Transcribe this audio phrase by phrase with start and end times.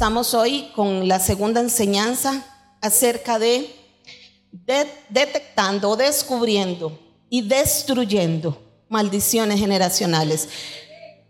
[0.00, 2.42] Estamos hoy con la segunda enseñanza
[2.80, 3.70] acerca de,
[5.10, 10.48] detectando, descubriendo y destruyendo maldiciones generacionales.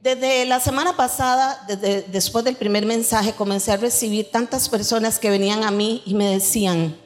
[0.00, 1.66] Desde la semana pasada,
[2.12, 6.26] después del primer mensaje, comencé a recibir tantas personas que venían a mí y me
[6.26, 6.96] decían,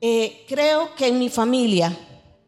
[0.00, 1.94] eh, creo que en mi familia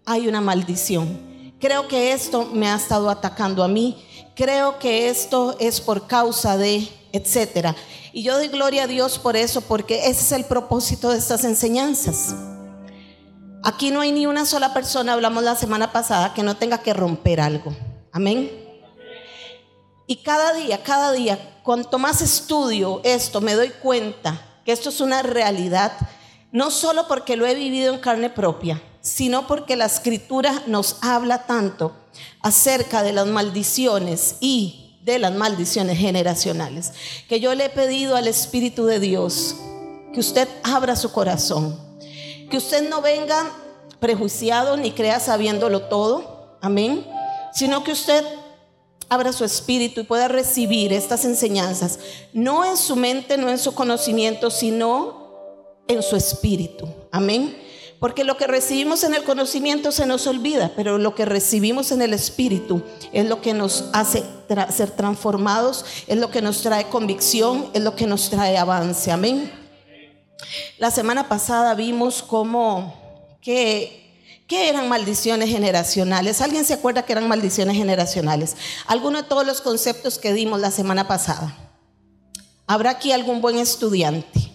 [0.07, 1.53] hay una maldición.
[1.61, 4.03] Creo que esto me ha estado atacando a mí.
[4.35, 7.77] Creo que esto es por causa de, etcétera.
[8.13, 11.45] Y yo doy gloria a Dios por eso, porque ese es el propósito de estas
[11.45, 12.35] enseñanzas.
[13.63, 16.93] Aquí no hay ni una sola persona, hablamos la semana pasada, que no tenga que
[16.93, 17.75] romper algo.
[18.13, 18.50] Amén.
[20.07, 25.01] Y cada día, cada día, cuanto más estudio esto, me doy cuenta que esto es
[25.01, 25.93] una realidad
[26.53, 31.46] no solo porque lo he vivido en carne propia, sino porque la escritura nos habla
[31.46, 31.96] tanto
[32.42, 36.92] acerca de las maldiciones y de las maldiciones generacionales,
[37.29, 39.55] que yo le he pedido al Espíritu de Dios
[40.12, 41.79] que usted abra su corazón,
[42.51, 43.51] que usted no venga
[44.01, 47.06] prejuiciado ni crea sabiéndolo todo, amén,
[47.53, 48.25] sino que usted
[49.09, 51.98] abra su espíritu y pueda recibir estas enseñanzas,
[52.33, 55.25] no en su mente, no en su conocimiento, sino
[55.89, 56.89] en su espíritu.
[57.11, 57.57] Amén.
[58.05, 62.03] Porque lo que recibimos en el conocimiento se nos olvida, pero lo que recibimos en
[62.03, 62.83] el espíritu
[63.15, 64.23] es lo que nos hace
[64.69, 69.11] ser transformados, es lo que nos trae convicción, es lo que nos trae avance.
[69.11, 69.51] Amén.
[70.77, 72.95] La semana pasada vimos cómo
[73.41, 76.43] que ¿Qué eran maldiciones generacionales?
[76.43, 78.55] ¿Alguien se acuerda que eran maldiciones generacionales?
[78.87, 81.57] Algunos de todos los conceptos que dimos la semana pasada.
[82.67, 84.54] ¿Habrá aquí algún buen estudiante?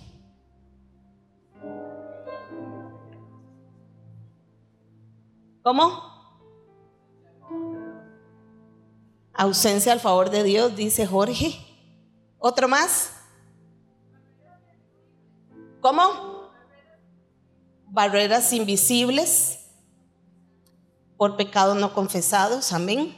[5.70, 6.02] ¿Cómo?
[9.36, 11.64] Ausencia al favor de Dios, dice Jorge.
[12.40, 13.12] ¿Otro más?
[15.80, 16.50] ¿Cómo?
[17.86, 19.60] Barreras invisibles
[21.18, 23.16] por pecados no confesados, amén.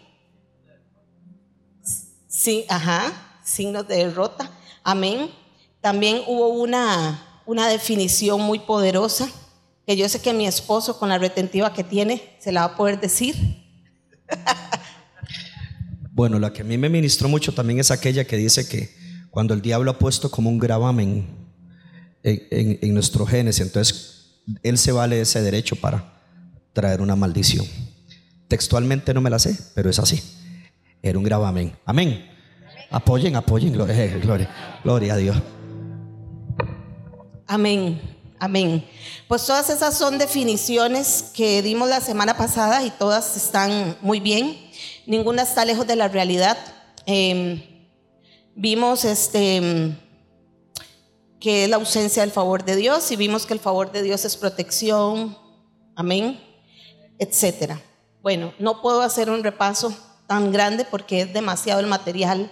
[2.28, 3.14] Sí, ajá,
[3.46, 4.52] signos de derrota,
[4.84, 5.32] amén.
[5.80, 9.30] También hubo una, una definición muy poderosa
[9.86, 12.78] que yo sé que mi esposo con la retentiva que tiene se la va a
[12.78, 13.36] poder decir.
[16.12, 18.90] bueno, la que a mí me ministró mucho también es aquella que dice que
[19.30, 21.26] cuando el diablo ha puesto como un gravamen
[22.24, 26.22] en, en nuestros genes, entonces él se vale ese derecho para
[26.74, 27.66] traer una maldición.
[28.48, 30.22] Textualmente no me la sé, pero es así.
[31.02, 31.74] Era un gravamen.
[31.86, 32.30] Amén.
[32.90, 34.50] Apoyen, apoyen, gloria, gloria,
[34.84, 35.38] gloria a Dios.
[37.48, 38.21] Amén.
[38.44, 38.84] Amén.
[39.28, 44.58] Pues todas esas son definiciones que dimos la semana pasada y todas están muy bien.
[45.06, 46.58] Ninguna está lejos de la realidad.
[47.06, 47.62] Em,
[48.56, 49.96] vimos este
[51.40, 54.36] que la ausencia del favor de Dios y vimos que el favor de Dios es
[54.36, 55.38] protección,
[55.96, 56.44] amén,
[57.20, 57.80] etcétera.
[58.24, 62.52] Bueno, no puedo hacer un repaso tan grande porque es demasiado el material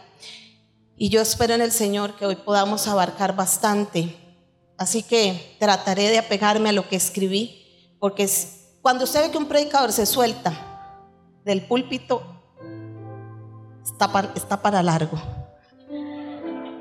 [0.95, 4.18] y yo espero en el Señor que hoy podamos abarcar bastante
[4.79, 8.29] Así que trataré de apegarme a lo que escribí, porque
[8.81, 10.95] cuando usted ve que un predicador se suelta
[11.43, 12.23] del púlpito,
[13.83, 15.21] está para, largo.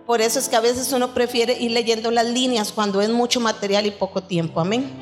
[0.07, 3.41] Por eso es que a veces uno prefiere ir leyendo las líneas cuando es mucho
[3.41, 4.61] material y poco tiempo.
[4.61, 4.97] Amén.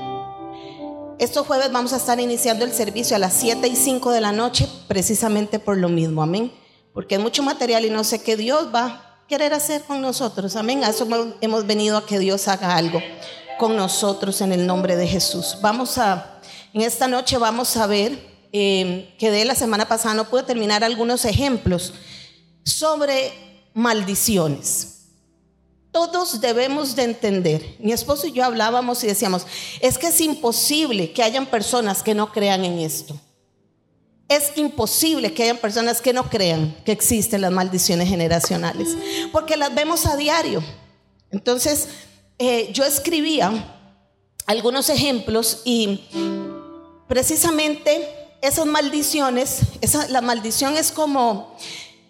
[1.18, 4.32] Estos jueves vamos a estar iniciando el servicio a las 7 y 5 de la
[4.32, 6.22] noche, precisamente por lo mismo.
[6.22, 6.50] Amén.
[6.94, 10.56] Porque es mucho material y no sé qué Dios va querer hacer con nosotros.
[10.56, 10.84] Amén.
[10.84, 11.06] A eso
[11.40, 13.00] hemos venido a que Dios haga algo
[13.58, 15.58] con nosotros en el nombre de Jesús.
[15.60, 16.40] Vamos a,
[16.72, 18.18] en esta noche vamos a ver
[18.52, 21.92] eh, que de la semana pasada no pude terminar algunos ejemplos
[22.64, 23.32] sobre
[23.74, 24.92] maldiciones.
[25.90, 27.76] Todos debemos de entender.
[27.78, 29.46] Mi esposo y yo hablábamos y decíamos,
[29.80, 33.18] es que es imposible que hayan personas que no crean en esto.
[34.28, 38.88] Es imposible que hayan personas que no crean que existen las maldiciones generacionales,
[39.30, 40.62] porque las vemos a diario.
[41.30, 41.88] Entonces,
[42.38, 43.72] eh, yo escribía
[44.46, 46.04] algunos ejemplos y
[47.08, 48.08] precisamente
[48.42, 49.60] esas maldiciones,
[50.08, 51.56] la maldición es como,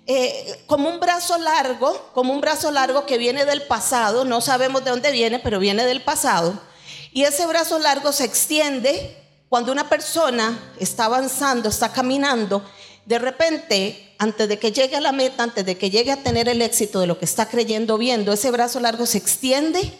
[0.06, 4.84] eh, como un brazo largo, como un brazo largo que viene del pasado, no sabemos
[4.84, 6.58] de dónde viene, pero viene del pasado,
[7.12, 12.62] y ese brazo largo se extiende cuando una persona está avanzando, está caminando,
[13.06, 16.48] de repente, antes de que llegue a la meta, antes de que llegue a tener
[16.48, 19.92] el éxito de lo que está creyendo, viendo, ese brazo largo se extiende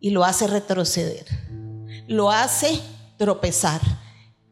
[0.00, 1.26] y lo hace retroceder,
[2.08, 2.80] lo hace
[3.18, 3.82] tropezar.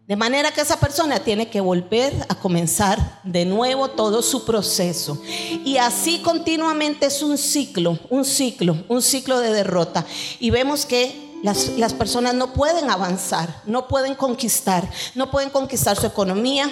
[0.06, 5.22] De manera que esa persona tiene que volver a comenzar de nuevo todo su proceso.
[5.64, 10.04] Y así continuamente es un ciclo, un ciclo, un ciclo de derrota.
[10.40, 15.96] Y vemos que las, las, personas no pueden avanzar, no pueden conquistar, no pueden conquistar
[15.96, 16.70] su economía.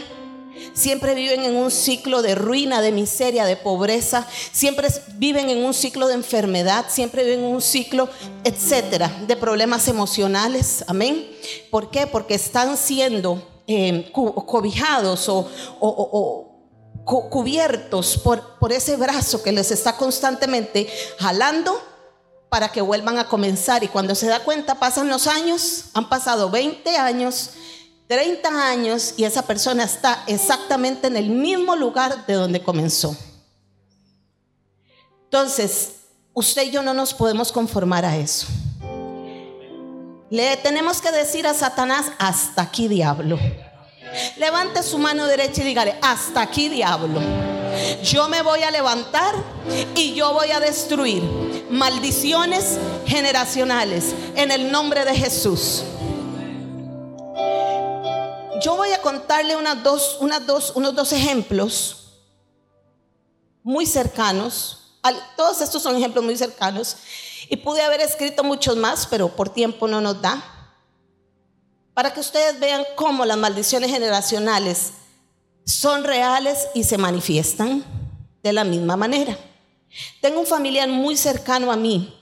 [0.73, 4.26] Siempre viven en un ciclo de ruina, de miseria, de pobreza.
[4.53, 6.87] Siempre viven en un ciclo de enfermedad.
[6.88, 8.09] Siempre viven en un ciclo,
[8.44, 10.85] etcétera, de problemas emocionales.
[10.87, 11.26] Amén.
[11.71, 12.06] ¿Por qué?
[12.06, 15.49] Porque están siendo eh, cobijados o,
[17.05, 20.88] cubiertos por, por ese brazo que les está constantemente
[21.19, 21.81] jalando
[22.49, 23.85] para que vuelvan a comenzar.
[23.85, 27.50] Y cuando se da cuenta, pasan los años, han pasado 20 años,
[28.09, 33.17] 30 años y esa persona está exactamente en el mismo lugar de donde comenzó.
[35.25, 35.93] Entonces,
[36.33, 38.47] usted y yo no nos podemos conformar a eso.
[40.31, 43.39] Le tenemos que decir a Satanás, hasta aquí diablo.
[44.39, 47.58] Levante su mano derecha y dígale, hasta aquí diablo.
[48.03, 49.35] Yo me voy a levantar
[49.95, 51.23] y yo voy a destruir
[51.71, 55.83] maldiciones generacionales en el nombre de Jesús.
[58.61, 62.09] Yo voy a contarle unas dos, dos, unos dos ejemplos
[63.63, 64.97] muy cercanos.
[65.37, 66.97] Todos estos son ejemplos muy cercanos.
[67.49, 70.43] Y pude haber escrito muchos más, pero por tiempo no nos da.
[71.95, 74.93] Para que ustedes vean cómo las maldiciones generacionales
[75.69, 77.85] son reales y se manifiestan
[78.43, 79.37] de la misma manera.
[80.23, 82.15] Tengo un familiar muy cercano a mí,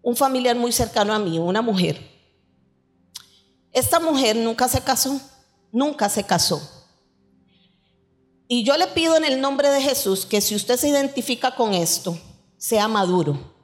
[0.00, 2.00] un familiar muy cercano a mí, una mujer.
[3.70, 5.20] Esta mujer nunca se casó,
[5.70, 6.58] nunca se casó.
[8.48, 11.74] Y yo le pido en el nombre de Jesús que si usted se identifica con
[11.74, 12.18] esto,
[12.56, 13.55] sea maduro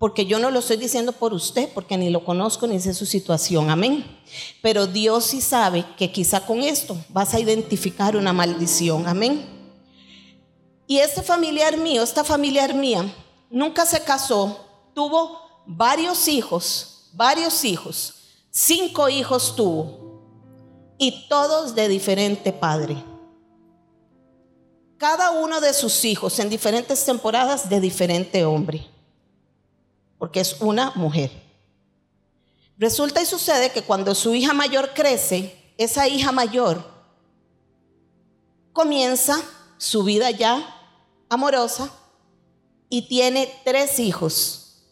[0.00, 3.04] porque yo no lo estoy diciendo por usted, porque ni lo conozco ni sé su
[3.04, 4.02] situación, amén.
[4.62, 9.44] Pero Dios sí sabe que quizá con esto vas a identificar una maldición, amén.
[10.86, 13.14] Y este familiar mío, esta familiar mía,
[13.50, 14.64] nunca se casó,
[14.94, 18.14] tuvo varios hijos, varios hijos,
[18.50, 22.96] cinco hijos tuvo, y todos de diferente padre.
[24.96, 28.88] Cada uno de sus hijos en diferentes temporadas de diferente hombre
[30.20, 31.30] porque es una mujer.
[32.76, 36.84] Resulta y sucede que cuando su hija mayor crece, esa hija mayor
[38.74, 39.42] comienza
[39.78, 40.76] su vida ya
[41.30, 41.90] amorosa
[42.90, 44.82] y tiene tres hijos,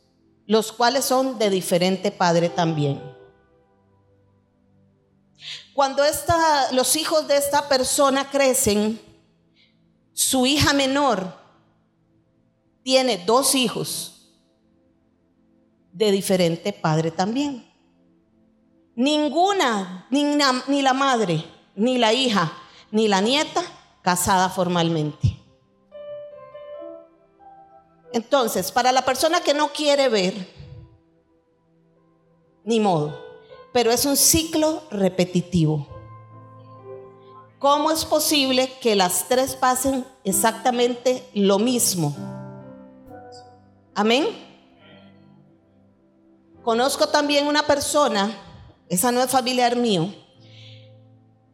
[0.46, 2.98] los cuales son de diferente padre también.
[5.74, 6.02] Cuando
[6.72, 8.98] los hijos de esta persona crecen,
[10.14, 11.34] su hija menor
[12.82, 14.17] tiene dos hijos
[15.98, 17.66] de diferente padre también.
[18.94, 22.52] Ninguna, ni, la madre, ni la hija,
[22.92, 23.62] ni la nieta
[24.00, 25.36] casada formalmente.
[28.12, 30.34] Entonces, para la persona que no quiere ver,
[32.64, 33.20] ni modo,
[33.72, 35.86] pero es un ciclo repetitivo.
[37.58, 42.14] ¿Cómo es posible que las tres pasen exactamente lo mismo?
[43.96, 44.47] Amén.
[46.68, 48.30] Conozco también una persona,
[48.90, 50.14] esa no es familiar mío,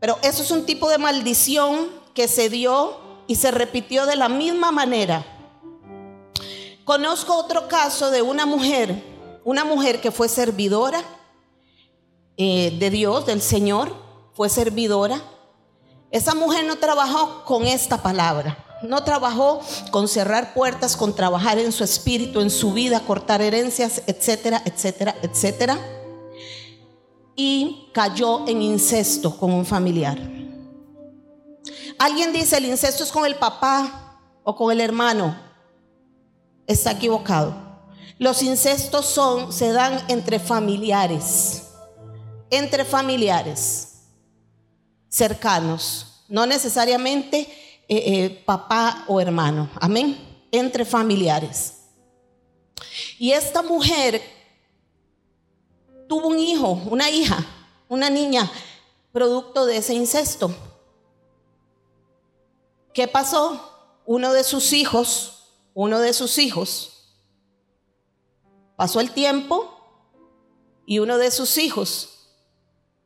[0.01, 4.29] pero eso es un tipo de maldición que se dio y se repitió de la
[4.29, 5.25] misma manera.
[6.83, 9.05] Conozco otro caso de una mujer,
[9.45, 11.01] una mujer que fue servidora
[12.37, 13.95] eh, de Dios, del Señor,
[14.33, 15.23] fue servidora.
[16.11, 18.64] Esa mujer no trabajó con esta palabra.
[18.89, 19.61] No trabajó
[19.91, 25.15] con cerrar puertas, con trabajar en su espíritu, en su vida, cortar herencias, etcétera, etcétera,
[25.23, 25.79] etcétera.
[27.37, 30.19] Y cayó en incesto con un familiar.
[31.99, 35.37] Alguien dice, el incesto es con el papá o con el hermano.
[36.67, 37.55] Está equivocado.
[38.19, 41.65] Los incestos son, se dan entre familiares,
[42.51, 43.89] entre familiares
[45.15, 47.49] cercanos, no necesariamente
[47.87, 50.19] eh, eh, papá o hermano, amén,
[50.51, 51.85] entre familiares.
[53.19, 54.23] Y esta mujer
[56.09, 57.45] tuvo un hijo, una hija,
[57.89, 58.51] una niña,
[59.13, 60.55] producto de ese incesto.
[62.95, 63.71] ¿Qué pasó?
[64.07, 67.13] Uno de sus hijos, uno de sus hijos,
[68.77, 69.71] pasó el tiempo
[70.87, 72.29] y uno de sus hijos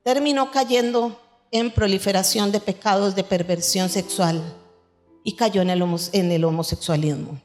[0.02, 1.20] terminó cayendo
[1.50, 4.42] en proliferación de pecados de perversión sexual
[5.28, 7.38] y cayó en el, homosexualismo.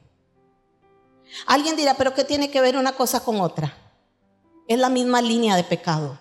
[1.45, 3.75] Alguien dirá, pero ¿qué tiene que ver una cosa con otra?
[4.69, 6.17] Es la misma línea de pecado.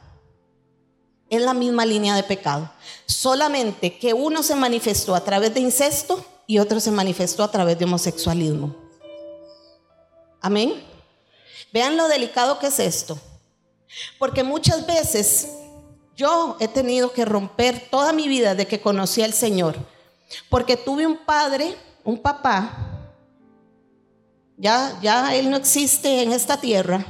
[1.31, 2.69] es la misma línea de pecado.
[3.07, 7.79] Solamente que uno se manifestó a través de incesto y otro se manifestó a través
[7.79, 8.75] de homosexualismo.
[10.41, 10.83] Amén.
[11.73, 13.17] Vean lo delicado que es esto.
[14.19, 15.49] Porque muchas veces
[16.17, 19.92] yo he tenido que romper toda mi vida de que conocí al Señor.
[20.49, 22.93] Porque tuve un padre, un papá,
[24.57, 27.05] ya, ya él no existe en esta tierra,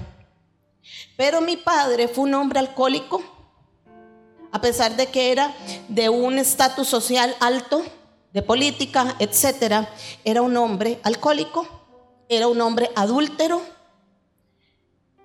[1.16, 3.22] pero mi padre fue un hombre alcohólico,
[4.50, 5.54] a pesar de que era
[5.88, 7.82] de un estatus social alto,
[8.32, 9.88] de política, etcétera,
[10.24, 11.66] era un hombre alcohólico,
[12.28, 13.60] era un hombre adúltero.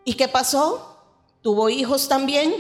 [0.04, 0.98] ¿Y qué pasó?
[1.42, 2.54] Tuvo hijos también.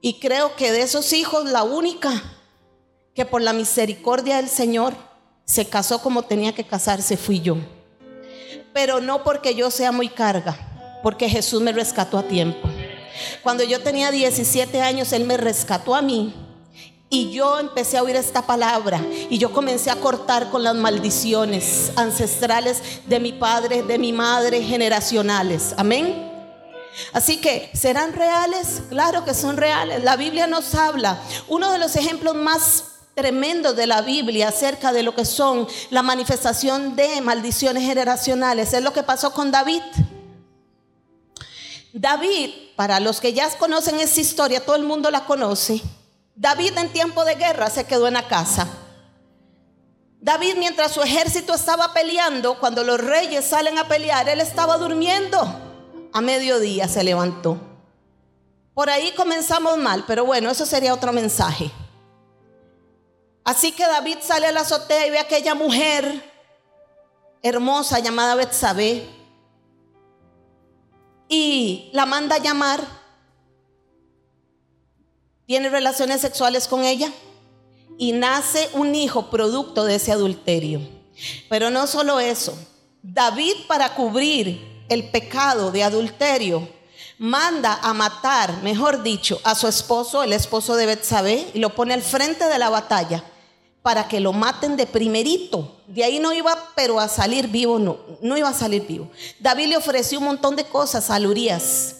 [0.00, 2.10] Y creo que de esos hijos la única
[3.14, 4.94] que por la misericordia del Señor
[5.44, 7.56] se casó como tenía que casarse fui yo.
[8.72, 10.56] Pero no porque yo sea muy carga,
[11.02, 12.68] porque Jesús me rescató a tiempo.
[13.42, 16.34] Cuando yo tenía 17 años, Él me rescató a mí.
[17.12, 21.90] Y yo empecé a oír esta palabra y yo comencé a cortar con las maldiciones
[21.96, 25.74] ancestrales de mi padre, de mi madre, generacionales.
[25.76, 26.30] Amén.
[27.12, 28.82] Así que, ¿serán reales?
[28.90, 30.04] Claro que son reales.
[30.04, 31.20] La Biblia nos habla.
[31.48, 32.84] Uno de los ejemplos más
[33.20, 38.82] tremendos de la Biblia acerca de lo que son la manifestación de maldiciones generacionales es
[38.82, 39.82] lo que pasó con David.
[41.92, 45.82] David, para los que ya conocen esa historia, todo el mundo la conoce.
[46.34, 48.66] David en tiempo de guerra se quedó en la casa.
[50.18, 55.38] David mientras su ejército estaba peleando, cuando los reyes salen a pelear, él estaba durmiendo.
[56.14, 57.58] A mediodía se levantó.
[58.72, 61.70] Por ahí comenzamos mal, pero bueno, eso sería otro mensaje.
[63.50, 66.22] Así que David sale a la azotea y ve a aquella mujer
[67.42, 69.04] hermosa llamada Betsabé
[71.28, 72.80] y la manda a llamar.
[75.46, 77.10] Tiene relaciones sexuales con ella
[77.98, 80.80] y nace un hijo producto de ese adulterio.
[81.48, 82.56] Pero no solo eso,
[83.02, 86.68] David para cubrir el pecado de adulterio
[87.18, 91.94] manda a matar, mejor dicho, a su esposo, el esposo de Betsabé, y lo pone
[91.94, 93.24] al frente de la batalla
[93.82, 95.80] para que lo maten de primerito.
[95.86, 99.10] De ahí no iba, pero a salir vivo no, no iba a salir vivo.
[99.38, 101.96] David le ofreció un montón de cosas al Urias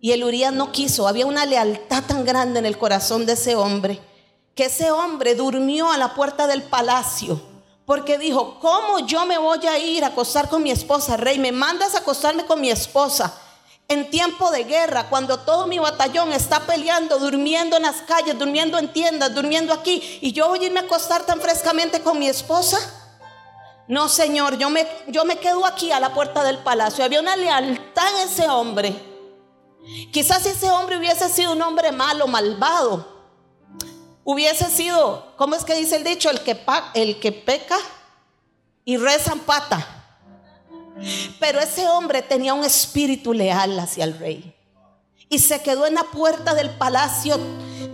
[0.00, 1.06] y el Urias no quiso.
[1.06, 4.00] Había una lealtad tan grande en el corazón de ese hombre
[4.54, 7.40] que ese hombre durmió a la puerta del palacio
[7.86, 11.38] porque dijo, ¿cómo yo me voy a ir a acostar con mi esposa, rey?
[11.38, 13.34] Me mandas a acostarme con mi esposa
[13.90, 18.78] en tiempo de guerra, cuando todo mi batallón está peleando, durmiendo en las calles, durmiendo
[18.78, 22.28] en tiendas, durmiendo aquí, y yo voy a irme a acostar tan frescamente con mi
[22.28, 22.78] esposa.
[23.88, 27.04] No, Señor, yo me, yo me quedo aquí a la puerta del palacio.
[27.04, 28.94] Había una lealtad en ese hombre.
[30.12, 33.08] Quizás ese hombre hubiese sido un hombre malo, malvado,
[34.22, 36.30] hubiese sido, ¿cómo es que dice el dicho?
[36.30, 36.56] El que,
[36.94, 37.78] el que peca
[38.84, 39.99] y reza pata.
[41.38, 44.54] Pero ese hombre tenía un espíritu leal hacia el rey.
[45.28, 47.38] Y se quedó en la puerta del palacio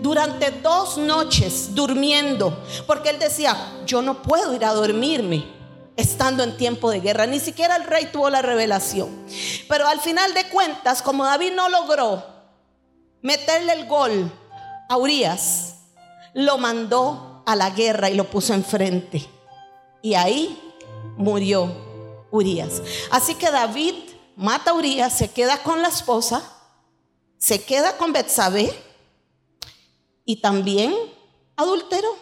[0.01, 2.65] durante dos noches durmiendo.
[2.87, 5.45] Porque él decía, yo no puedo ir a dormirme
[5.97, 7.27] estando en tiempo de guerra.
[7.27, 9.27] Ni siquiera el rey tuvo la revelación.
[9.69, 12.25] Pero al final de cuentas, como David no logró
[13.23, 14.33] meterle el gol
[14.89, 15.75] a Urias,
[16.35, 19.27] lo mandó a la guerra y lo puso enfrente.
[20.03, 20.59] Y ahí
[21.17, 21.86] murió
[22.37, 22.83] Urias.
[23.11, 23.95] Así que David
[24.37, 26.43] mata a Urias, se queda con la esposa,
[27.39, 28.73] se queda con Betsabé
[30.25, 30.95] y también
[31.57, 32.15] adulteró.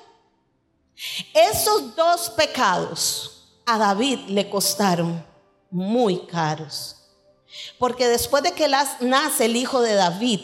[1.34, 5.24] Esos dos pecados a David le costaron
[5.70, 6.96] muy caros.
[7.78, 8.68] Porque después de que
[9.00, 10.40] nace el hijo de David,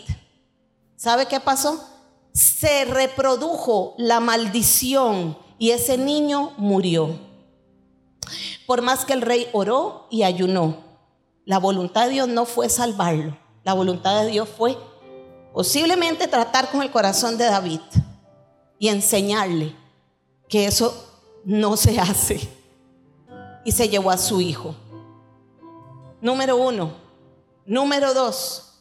[0.97, 1.85] ¿sabe qué pasó?
[2.33, 7.30] Se reprodujo la maldición y ese niño murió
[8.71, 10.77] por más que el rey oró y ayunó.
[11.45, 13.37] La voluntad de Dios no fue salvarlo.
[13.65, 14.79] La voluntad de Dios fue
[15.53, 17.81] posiblemente tratar con el corazón de David
[18.79, 19.75] y enseñarle
[20.49, 20.95] que eso
[21.45, 22.49] no se hace.
[23.65, 24.77] Y se llevó a su hijo.
[26.21, 26.93] Número uno.
[27.67, 28.75] Número dos.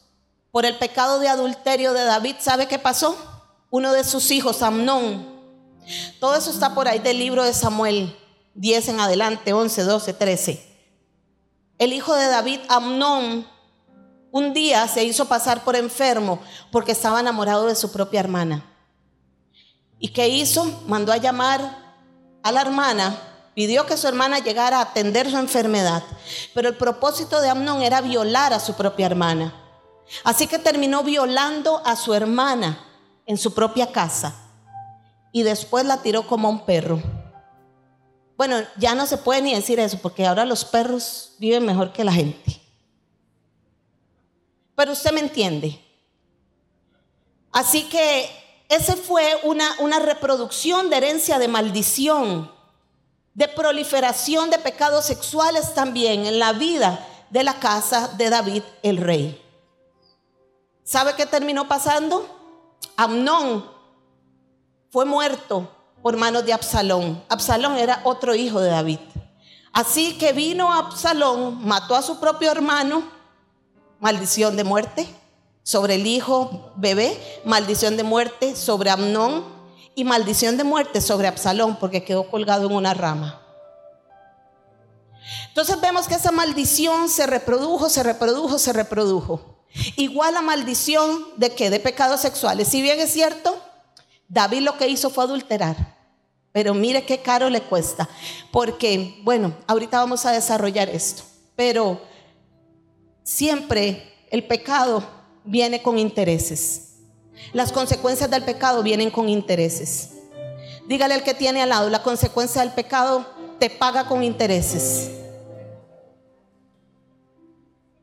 [0.52, 3.16] Por el pecado de adulterio de David, ¿sabe qué pasó?
[3.70, 5.26] Uno de sus hijos, Amnón.
[6.20, 8.16] Todo eso está por ahí del libro de Samuel.
[8.54, 10.70] 10 en adelante, 11, 12, 13.
[11.78, 13.46] El hijo de David, Amnón,
[14.32, 16.40] un día se hizo pasar por enfermo
[16.70, 18.64] porque estaba enamorado de su propia hermana.
[19.98, 20.82] ¿Y qué hizo?
[20.86, 21.78] Mandó a llamar
[22.42, 23.18] a la hermana,
[23.54, 26.02] pidió que su hermana llegara a atender su enfermedad,
[26.54, 29.54] pero el propósito de Amnón era violar a su propia hermana.
[30.24, 32.78] Así que terminó violando a su hermana
[33.26, 34.34] en su propia casa
[35.32, 37.00] y después la tiró como a un perro.
[38.40, 42.04] Bueno, ya no se puede ni decir eso porque ahora los perros viven mejor que
[42.04, 42.58] la gente.
[44.74, 45.78] Pero usted me entiende.
[47.52, 48.30] Así que
[48.70, 52.50] ese fue una, una reproducción de herencia de maldición,
[53.34, 58.96] de proliferación de pecados sexuales también en la vida de la casa de David el
[58.96, 59.38] rey.
[60.82, 62.26] ¿Sabe qué terminó pasando?
[62.96, 63.70] Amnón
[64.88, 67.22] fue muerto por manos de Absalón.
[67.28, 68.98] Absalón era otro hijo de David.
[69.72, 73.02] Así que vino Absalón, mató a su propio hermano,
[74.00, 75.06] maldición de muerte
[75.62, 79.44] sobre el hijo bebé, maldición de muerte sobre Amnón
[79.94, 83.40] y maldición de muerte sobre Absalón porque quedó colgado en una rama.
[85.48, 89.60] Entonces vemos que esa maldición se reprodujo, se reprodujo, se reprodujo.
[89.96, 92.68] Igual la maldición de que de pecados sexuales.
[92.68, 93.56] Si bien es cierto,
[94.30, 95.76] David lo que hizo fue adulterar.
[96.52, 98.08] Pero mire qué caro le cuesta.
[98.50, 101.24] Porque, bueno, ahorita vamos a desarrollar esto.
[101.56, 102.00] Pero
[103.24, 105.02] siempre el pecado
[105.44, 106.94] viene con intereses.
[107.52, 110.12] Las consecuencias del pecado vienen con intereses.
[110.86, 113.26] Dígale al que tiene al lado, la consecuencia del pecado
[113.58, 115.10] te paga con intereses.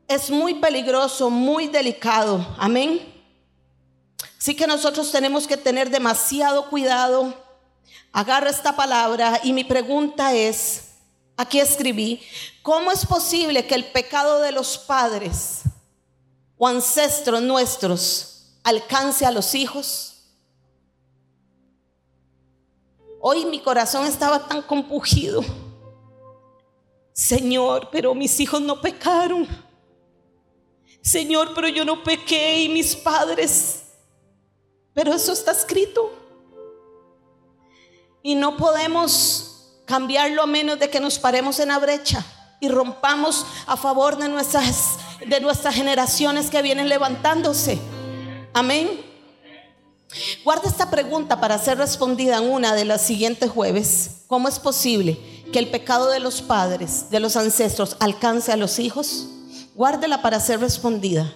[0.06, 2.46] Es muy peligroso, muy delicado.
[2.58, 3.17] Amén.
[4.38, 7.34] Así que nosotros tenemos que tener demasiado cuidado.
[8.12, 10.90] Agarra esta palabra y mi pregunta es,
[11.36, 12.22] aquí escribí,
[12.62, 15.62] ¿cómo es posible que el pecado de los padres
[16.56, 20.14] o ancestros nuestros alcance a los hijos?
[23.20, 25.44] Hoy mi corazón estaba tan compugido.
[27.12, 29.48] Señor, pero mis hijos no pecaron.
[31.02, 33.87] Señor, pero yo no pequé y mis padres.
[34.98, 36.10] Pero eso está escrito.
[38.20, 42.26] Y no podemos cambiarlo a menos de que nos paremos en la brecha
[42.58, 47.78] y rompamos a favor de nuestras de nuestras generaciones que vienen levantándose.
[48.52, 48.90] Amén.
[50.42, 54.22] Guarda esta pregunta para ser respondida en una de las siguientes jueves.
[54.26, 55.16] ¿Cómo es posible
[55.52, 59.28] que el pecado de los padres, de los ancestros, alcance a los hijos?
[59.76, 61.32] Guárdela para ser respondida.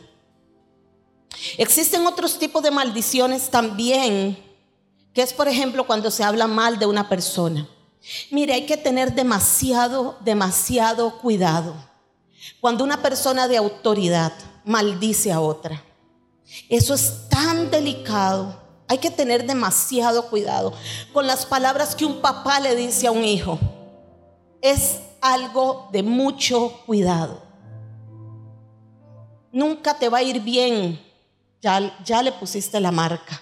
[1.59, 4.39] Existen otros tipos de maldiciones también,
[5.13, 7.69] que es por ejemplo cuando se habla mal de una persona.
[8.31, 11.75] Mire, hay que tener demasiado, demasiado cuidado.
[12.61, 14.33] Cuando una persona de autoridad
[14.65, 15.83] maldice a otra,
[16.69, 18.61] eso es tan delicado.
[18.89, 20.75] Hay que tener demasiado cuidado
[21.13, 23.59] con las palabras que un papá le dice a un hijo.
[24.61, 27.41] Es algo de mucho cuidado.
[29.53, 31.01] Nunca te va a ir bien.
[31.63, 33.41] Ya, le pusiste la marca.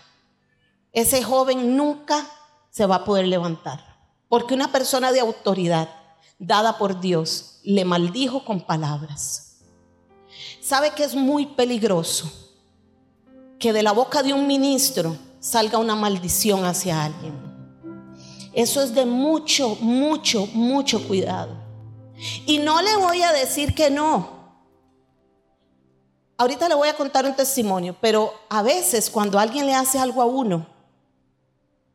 [0.92, 2.26] Ese joven nunca
[2.68, 3.82] se va a poder levantar.
[4.28, 5.88] Porque una persona de autoridad
[6.38, 9.62] dada por Dios le maldijo con palabras.
[10.60, 12.30] ¿Sabe que es muy peligroso?
[13.58, 17.34] Que de la boca de un ministro salga una maldición hacia alguien.
[18.52, 21.56] Eso es de mucho, mucho, mucho cuidado.
[22.44, 24.39] Y no le voy a decir que no.
[26.40, 30.22] Ahorita le voy a contar un testimonio, pero a veces cuando alguien le hace algo
[30.22, 30.66] a uno,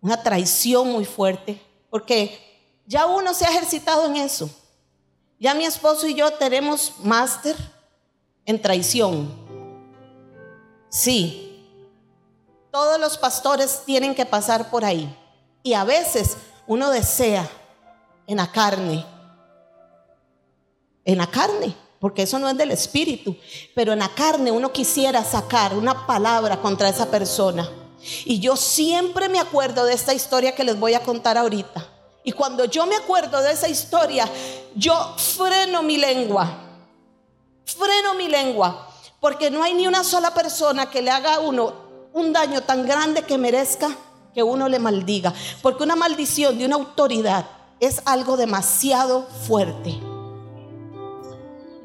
[0.01, 2.39] una traición muy fuerte, porque
[2.85, 4.47] ya uno se ha ejercitado en eso.
[5.39, 7.55] Ya mi esposo y yo tenemos máster
[8.45, 9.33] en traición.
[10.89, 11.67] Sí,
[12.71, 15.11] todos los pastores tienen que pasar por ahí.
[15.63, 17.49] Y a veces uno desea
[18.27, 19.03] en la carne,
[21.03, 23.35] en la carne, porque eso no es del espíritu,
[23.73, 27.67] pero en la carne uno quisiera sacar una palabra contra esa persona.
[28.25, 31.83] Y yo siempre me acuerdo de esta historia que les voy a contar ahorita.
[32.23, 34.29] Y cuando yo me acuerdo de esa historia,
[34.75, 36.47] yo freno mi lengua.
[37.65, 38.87] Freno mi lengua.
[39.19, 41.73] Porque no hay ni una sola persona que le haga a uno
[42.13, 43.89] un daño tan grande que merezca
[44.31, 45.33] que uno le maldiga.
[45.63, 47.47] Porque una maldición de una autoridad
[47.79, 49.99] es algo demasiado fuerte.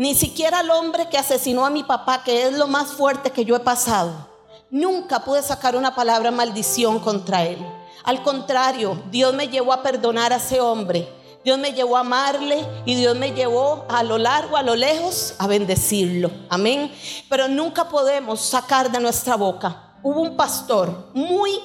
[0.01, 3.45] Ni siquiera el hombre que asesinó a mi papá, que es lo más fuerte que
[3.45, 4.29] yo he pasado,
[4.71, 7.59] nunca pude sacar una palabra maldición contra él.
[8.05, 11.07] Al contrario, Dios me llevó a perdonar a ese hombre.
[11.45, 15.35] Dios me llevó a amarle y Dios me llevó a lo largo, a lo lejos,
[15.37, 16.31] a bendecirlo.
[16.49, 16.91] Amén.
[17.29, 19.99] Pero nunca podemos sacar de nuestra boca.
[20.03, 21.61] Hubo un pastor muy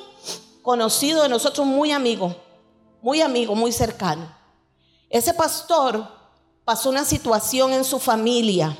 [0.62, 2.36] conocido de nosotros, muy amigo,
[3.02, 4.28] muy amigo, muy cercano.
[5.10, 6.14] Ese pastor
[6.65, 8.75] pasó una situación en su familia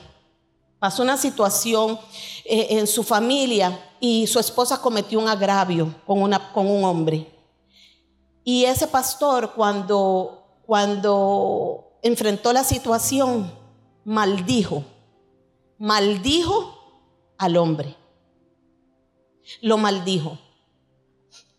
[0.86, 2.00] pasó una situación
[2.44, 7.28] eh, en su familia y su esposa cometió un agravio con, con un hombre.
[8.44, 13.52] Y ese pastor cuando, cuando enfrentó la situación,
[14.04, 14.84] maldijo,
[15.80, 16.78] maldijo
[17.40, 17.96] al hombre.
[19.62, 20.38] Lo maldijo.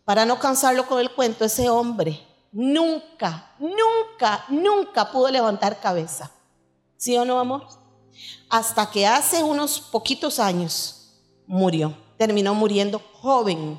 [0.05, 2.21] Para no cansarlo con el cuento, ese hombre
[2.57, 6.31] nunca, nunca, nunca pudo levantar cabeza.
[6.97, 7.66] ¿Sí o no, amor?
[8.49, 11.95] Hasta que hace unos poquitos años murió.
[12.16, 13.79] Terminó muriendo joven,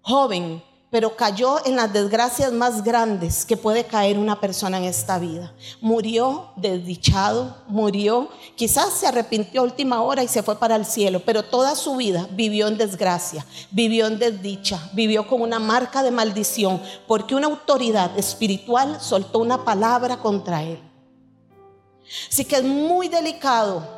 [0.00, 5.18] joven, pero cayó en las desgracias más grandes que puede caer una persona en esta
[5.18, 5.52] vida.
[5.80, 11.20] Murió desdichado, murió, quizás se arrepintió a última hora y se fue para el cielo,
[11.24, 16.10] pero toda su vida vivió en desgracia, vivió en desdicha, vivió con una marca de
[16.10, 20.80] maldición, porque una autoridad espiritual soltó una palabra contra él.
[22.30, 23.96] Así que es muy delicado.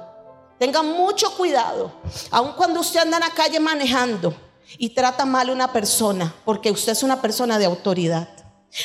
[0.58, 1.92] Tenga mucho cuidado,
[2.30, 4.34] aun cuando usted anda en la calle manejando
[4.78, 8.28] y trata mal a una persona, porque usted es una persona de autoridad.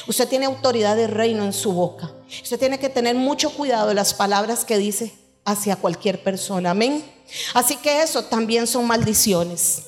[0.07, 2.11] Usted tiene autoridad de reino en su boca.
[2.41, 5.13] Usted tiene que tener mucho cuidado de las palabras que dice
[5.45, 6.71] hacia cualquier persona.
[6.71, 7.05] Amén.
[7.53, 9.83] Así que eso también son maldiciones.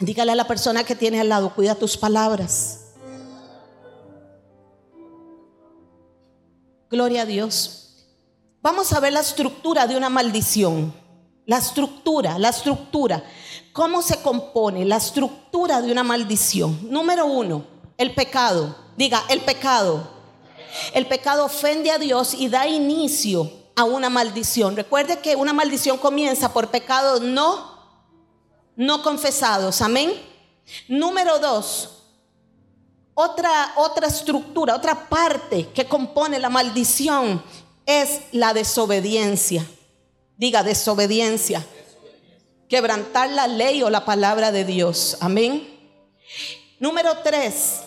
[0.00, 2.84] Dígale a la persona que tiene al lado, cuida tus palabras.
[6.90, 8.06] Gloria a Dios.
[8.62, 10.94] Vamos a ver la estructura de una maldición.
[11.48, 13.24] La estructura, la estructura.
[13.72, 16.78] ¿Cómo se compone la estructura de una maldición?
[16.90, 17.64] Número uno,
[17.96, 18.76] el pecado.
[18.98, 20.06] Diga, el pecado.
[20.92, 24.76] El pecado ofende a Dios y da inicio a una maldición.
[24.76, 27.78] Recuerde que una maldición comienza por pecados no,
[28.76, 29.80] no confesados.
[29.80, 30.12] Amén.
[30.86, 32.02] Número dos,
[33.14, 37.42] otra, otra estructura, otra parte que compone la maldición
[37.86, 39.66] es la desobediencia.
[40.38, 41.62] Diga, desobediencia
[42.68, 45.16] quebrantar la ley o la palabra de Dios.
[45.20, 45.66] Amén.
[46.78, 47.80] Número tres,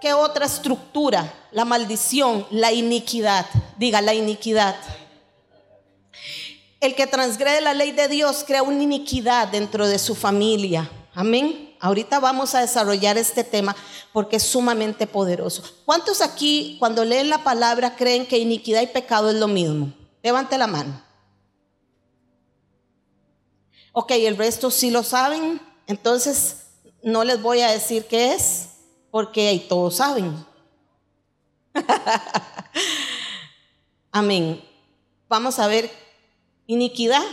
[0.00, 1.34] ¿qué otra estructura?
[1.50, 3.46] La maldición, la iniquidad.
[3.76, 4.76] Diga, la iniquidad.
[6.80, 10.88] El que transgrede la ley de Dios crea una iniquidad dentro de su familia.
[11.12, 11.74] Amén.
[11.80, 13.74] Ahorita vamos a desarrollar este tema
[14.12, 15.64] porque es sumamente poderoso.
[15.84, 19.92] ¿Cuántos aquí cuando leen la palabra creen que iniquidad y pecado es lo mismo?
[20.22, 21.07] Levante la mano.
[24.00, 26.66] Ok, el resto sí lo saben, entonces
[27.02, 28.68] no les voy a decir qué es,
[29.10, 30.46] porque todos saben.
[34.12, 34.64] Amén.
[35.28, 35.90] Vamos a ver
[36.68, 37.24] iniquidad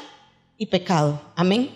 [0.58, 1.22] y pecado.
[1.36, 1.70] Amén.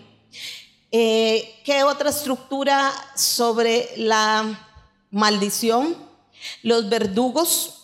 [0.91, 4.59] Eh, ¿Qué otra estructura sobre la
[5.11, 5.95] maldición?
[6.63, 7.75] Los verdugos.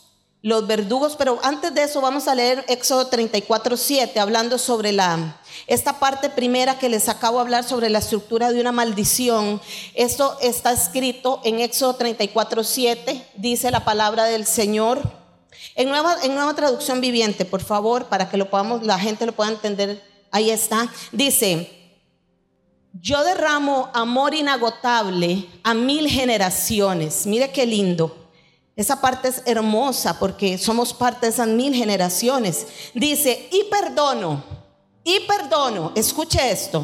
[0.41, 5.39] Los verdugos, pero antes de eso vamos a leer Éxodo 34, 7, hablando sobre la
[5.67, 9.59] esta parte primera que les acabo de hablar sobre la estructura de una maldición,
[9.95, 15.01] esto está escrito en Éxodo 34, 7, dice la palabra del Señor.
[15.73, 20.03] En nueva, traducción viviente, por favor, para que la gente lo pueda entender.
[20.31, 20.91] Ahí está.
[21.11, 21.71] Dice,
[22.93, 27.25] yo derramo amor inagotable a mil generaciones.
[27.25, 28.29] Mire qué lindo.
[28.75, 32.67] Esa parte es hermosa porque somos parte de esas mil generaciones.
[32.93, 34.54] Dice, y perdono
[35.07, 36.83] y perdono, escuche esto,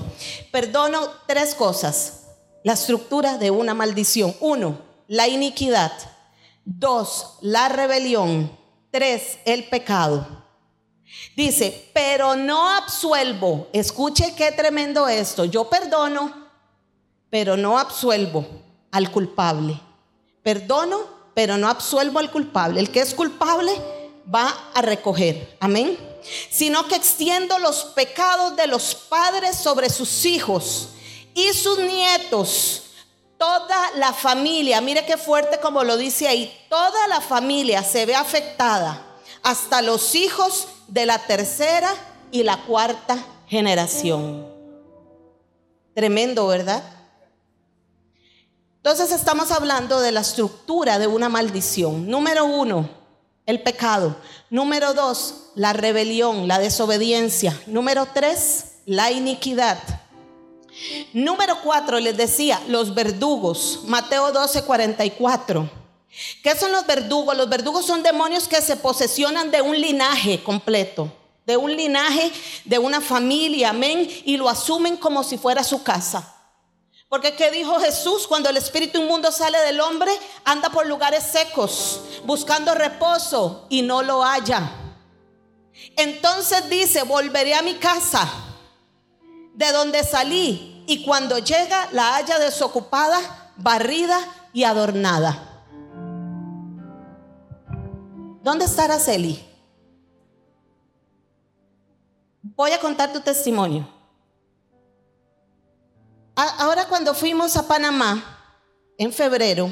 [0.51, 2.19] perdono tres cosas.
[2.63, 4.36] La estructura de una maldición.
[4.39, 5.91] Uno, la iniquidad.
[6.63, 8.55] Dos, la rebelión.
[8.91, 10.27] Tres, el pecado.
[11.36, 13.67] Dice, pero no absuelvo.
[13.73, 15.45] Escuche qué tremendo esto.
[15.45, 16.47] Yo perdono,
[17.31, 18.45] pero no absuelvo
[18.91, 19.81] al culpable.
[20.43, 20.99] Perdono,
[21.34, 22.79] pero no absuelvo al culpable.
[22.79, 23.71] El que es culpable
[24.34, 25.57] va a recoger.
[25.60, 26.12] Amén
[26.49, 30.89] sino que extiendo los pecados de los padres sobre sus hijos
[31.34, 32.84] y sus nietos.
[33.38, 38.15] Toda la familia, mire qué fuerte como lo dice ahí, toda la familia se ve
[38.15, 39.03] afectada,
[39.41, 41.91] hasta los hijos de la tercera
[42.31, 44.47] y la cuarta generación.
[45.95, 46.84] Tremendo, ¿verdad?
[48.77, 52.07] Entonces estamos hablando de la estructura de una maldición.
[52.07, 53.00] Número uno,
[53.45, 54.15] el pecado.
[54.49, 57.60] Número dos, la rebelión, la desobediencia.
[57.67, 59.80] Número tres, la iniquidad.
[61.13, 63.82] Número cuatro, les decía, los verdugos.
[63.86, 65.69] Mateo 12, 44.
[66.43, 67.36] ¿Qué son los verdugos?
[67.38, 71.12] Los verdugos son demonios que se posesionan de un linaje completo,
[71.45, 72.32] de un linaje,
[72.65, 76.40] de una familia, amén, y lo asumen como si fuera su casa.
[77.12, 78.26] Porque ¿qué dijo Jesús?
[78.26, 80.10] Cuando el espíritu inmundo sale del hombre,
[80.45, 84.71] anda por lugares secos, buscando reposo y no lo halla.
[85.97, 88.32] Entonces dice, volveré a mi casa
[89.54, 94.17] de donde salí y cuando llega la haya desocupada, barrida
[94.54, 95.65] y adornada.
[98.41, 99.45] ¿Dónde está Araceli?
[102.41, 104.00] Voy a contar tu testimonio.
[106.58, 108.23] Ahora cuando fuimos a Panamá,
[108.97, 109.69] en febrero,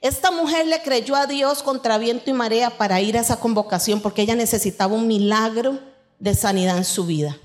[0.00, 4.00] esta mujer le creyó a Dios contra viento y marea para ir a esa convocación
[4.00, 5.78] porque ella necesitaba un milagro
[6.18, 7.38] de sanidad en su vida.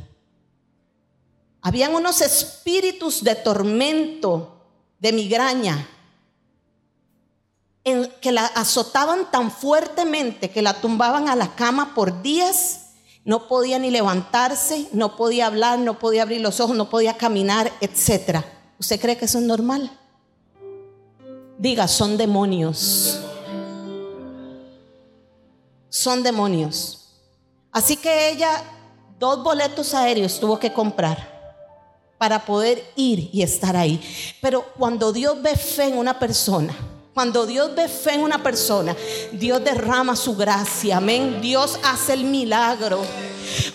[1.61, 4.61] Habían unos espíritus de tormento,
[4.99, 5.89] de migraña,
[8.21, 12.84] que la azotaban tan fuertemente que la tumbaban a la cama por días.
[13.25, 17.71] No podía ni levantarse, no podía hablar, no podía abrir los ojos, no podía caminar,
[17.81, 18.45] etc.
[18.79, 19.91] ¿Usted cree que eso es normal?
[21.57, 23.19] Diga, son demonios.
[25.89, 27.09] Son demonios.
[27.71, 28.63] Así que ella
[29.17, 31.33] dos boletos aéreos tuvo que comprar
[32.17, 33.99] para poder ir y estar ahí.
[34.39, 36.75] Pero cuando Dios ve fe en una persona,
[37.15, 38.95] cuando Dios ve fe en una persona,
[39.31, 41.41] Dios derrama su gracia, amén.
[41.41, 43.01] Dios hace el milagro.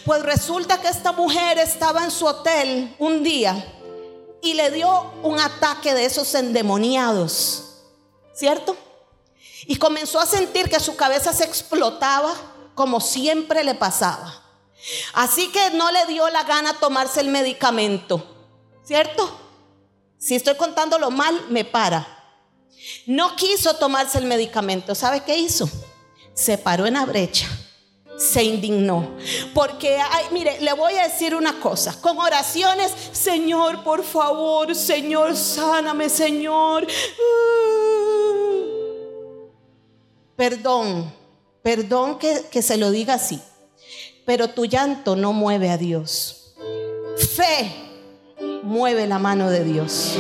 [0.05, 3.65] Pues resulta que esta mujer estaba en su hotel un día
[4.41, 7.67] y le dio un ataque de esos endemoniados.
[8.41, 8.75] ¿cierto?
[9.67, 12.33] Y comenzó a sentir que su cabeza se explotaba
[12.75, 14.43] como siempre le pasaba.
[15.13, 18.25] Así que no le dio la gana tomarse el medicamento,
[18.83, 19.31] ¿cierto?
[20.17, 22.20] Si estoy contándolo mal, me para.
[23.07, 24.95] No quiso tomarse el medicamento.
[24.95, 25.69] ¿Sabe qué hizo?
[26.35, 27.49] Se paró en la brecha
[28.21, 29.17] se indignó.
[29.55, 29.99] Porque,
[30.31, 36.87] mire, le voy a decir una cosa, con oraciones, Señor, por favor, Señor, sáname, Señor.
[40.37, 41.13] Perdón,
[41.63, 43.41] perdón que, que se lo diga así,
[44.27, 46.55] pero tu llanto no mueve a Dios.
[47.35, 47.73] Fe
[48.63, 50.15] mueve la mano de Dios.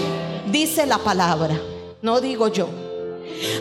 [0.50, 1.58] Dice la palabra,
[2.02, 2.68] no digo yo.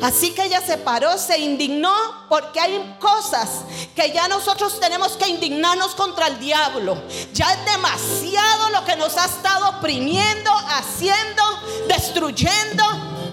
[0.02, 1.94] Así que ella se paró, se indignó,
[2.28, 3.64] porque hay cosas
[3.96, 7.02] que ya nosotros tenemos que indignarnos contra el diablo.
[7.34, 11.44] Ya es demasiado lo que nos ha estado oprimiendo, haciendo,
[11.88, 12.84] destruyendo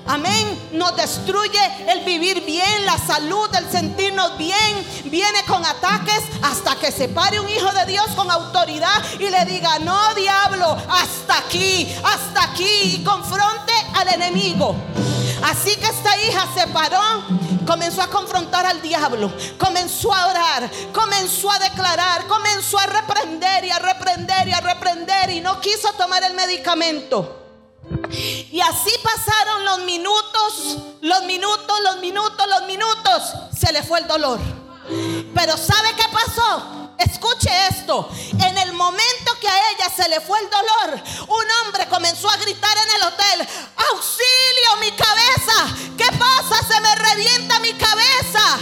[0.07, 0.69] Amén.
[0.73, 4.87] Nos destruye el vivir bien, la salud, el sentirnos bien.
[5.05, 9.45] Viene con ataques hasta que se pare un hijo de Dios con autoridad y le
[9.45, 12.97] diga, no diablo, hasta aquí, hasta aquí.
[12.97, 14.77] Y confronte al enemigo.
[15.42, 17.01] Así que esta hija se paró,
[17.66, 23.71] comenzó a confrontar al diablo, comenzó a orar, comenzó a declarar, comenzó a reprender y
[23.71, 27.45] a reprender y a reprender y no quiso tomar el medicamento.
[28.11, 33.23] Y así pasaron los minutos, los minutos, los minutos, los minutos.
[33.59, 34.38] Se le fue el dolor.
[35.35, 36.92] Pero ¿sabe qué pasó?
[36.99, 38.09] Escuche esto.
[38.40, 42.37] En el momento que a ella se le fue el dolor, un hombre comenzó a
[42.37, 43.49] gritar en el hotel,
[43.90, 45.77] auxilio mi cabeza.
[45.97, 46.66] ¿Qué pasa?
[46.66, 48.59] Se me revienta mi cabeza.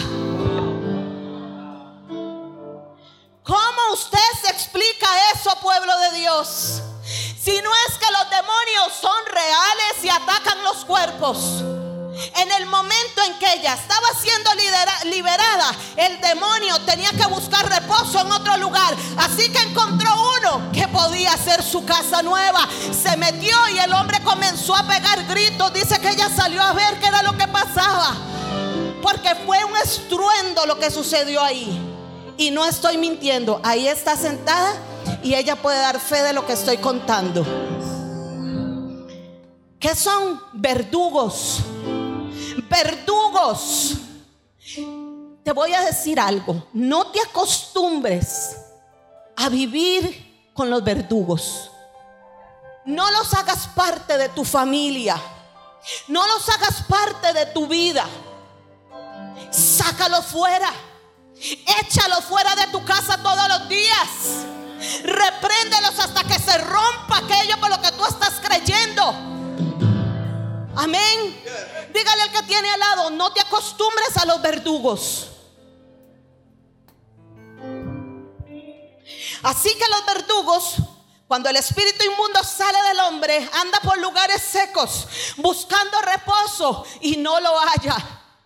[3.44, 6.82] ¿Cómo usted se explica eso, pueblo de Dios?
[7.44, 11.62] Si no es que los demonios son reales y atacan los cuerpos.
[12.36, 14.50] En el momento en que ella estaba siendo
[15.04, 18.96] liberada, el demonio tenía que buscar reposo en otro lugar.
[19.18, 22.66] Así que encontró uno que podía ser su casa nueva.
[23.02, 25.70] Se metió y el hombre comenzó a pegar gritos.
[25.74, 28.14] Dice que ella salió a ver qué era lo que pasaba.
[29.02, 31.93] Porque fue un estruendo lo que sucedió ahí.
[32.36, 33.60] Y no estoy mintiendo.
[33.62, 34.74] Ahí está sentada
[35.22, 37.44] y ella puede dar fe de lo que estoy contando.
[39.78, 41.58] ¿Qué son verdugos?
[42.68, 43.94] Verdugos.
[45.42, 46.68] Te voy a decir algo.
[46.72, 48.56] No te acostumbres
[49.36, 51.70] a vivir con los verdugos.
[52.86, 55.20] No los hagas parte de tu familia.
[56.08, 58.06] No los hagas parte de tu vida.
[59.50, 60.70] Sácalo fuera.
[61.80, 64.08] Échalo fuera de tu casa todos los días.
[65.02, 69.02] Repréndelos hasta que se rompa aquello con lo que tú estás creyendo.
[70.76, 71.42] Amén.
[71.92, 75.28] Dígale al que tiene al lado, no te acostumbres a los verdugos.
[79.42, 80.76] Así que los verdugos,
[81.28, 87.38] cuando el espíritu inmundo sale del hombre, anda por lugares secos, buscando reposo y no
[87.40, 87.96] lo haya.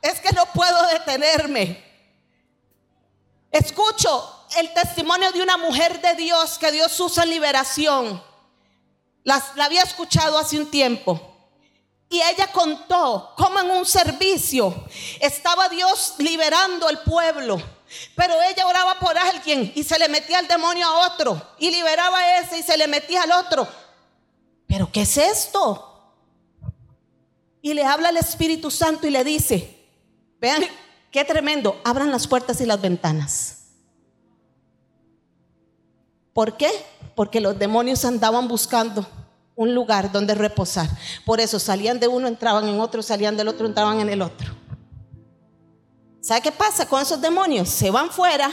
[0.02, 1.87] Es que no puedo detenerme.
[3.50, 8.22] Escucho, el testimonio de una mujer de Dios que Dios usa en liberación.
[9.24, 11.20] la había escuchado hace un tiempo.
[12.10, 14.86] Y ella contó cómo en un servicio
[15.20, 17.60] estaba Dios liberando al pueblo.
[18.14, 22.18] Pero ella oraba por alguien y se le metía el demonio a otro y liberaba
[22.18, 23.68] a ese y se le metía al otro.
[24.66, 25.84] Pero ¿qué es esto?
[27.60, 29.86] Y le habla al Espíritu Santo y le dice,
[30.38, 30.64] vean
[31.10, 33.58] qué tremendo, abran las puertas y las ventanas.
[36.32, 36.70] ¿Por qué?
[37.14, 39.06] Porque los demonios andaban buscando
[39.56, 40.88] un lugar donde reposar.
[41.26, 44.54] Por eso salían de uno, entraban en otro, salían del otro, entraban en el otro.
[46.20, 47.68] ¿Sabe qué pasa con esos demonios?
[47.68, 48.50] Se van fuera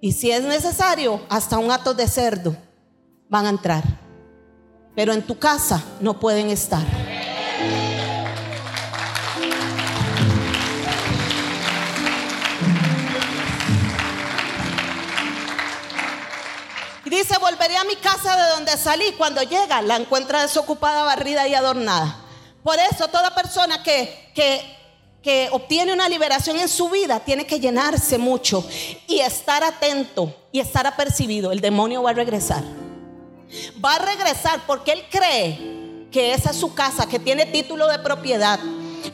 [0.00, 2.56] y si es necesario, hasta un acto de cerdo
[3.28, 3.84] van a entrar.
[4.96, 6.82] Pero en tu casa no pueden estar.
[17.16, 19.12] Dice, volveré a mi casa de donde salí.
[19.18, 22.16] Cuando llega, la encuentra desocupada, barrida y adornada.
[22.62, 24.82] Por eso toda persona que, que
[25.22, 28.66] que obtiene una liberación en su vida tiene que llenarse mucho
[29.06, 31.52] y estar atento y estar apercibido.
[31.52, 32.64] El demonio va a regresar.
[33.82, 38.00] Va a regresar porque él cree que esa es su casa, que tiene título de
[38.00, 38.58] propiedad.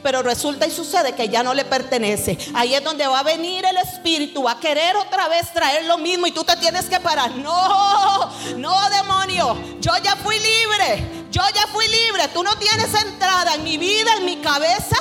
[0.03, 2.39] Pero resulta y sucede que ya no le pertenece.
[2.55, 5.99] Ahí es donde va a venir el espíritu, va a querer otra vez traer lo
[5.99, 7.35] mismo y tú te tienes que parar.
[7.37, 12.29] No, no, demonio, yo ya fui libre, yo ya fui libre.
[12.33, 14.97] Tú no tienes entrada en mi vida, en mi cabeza,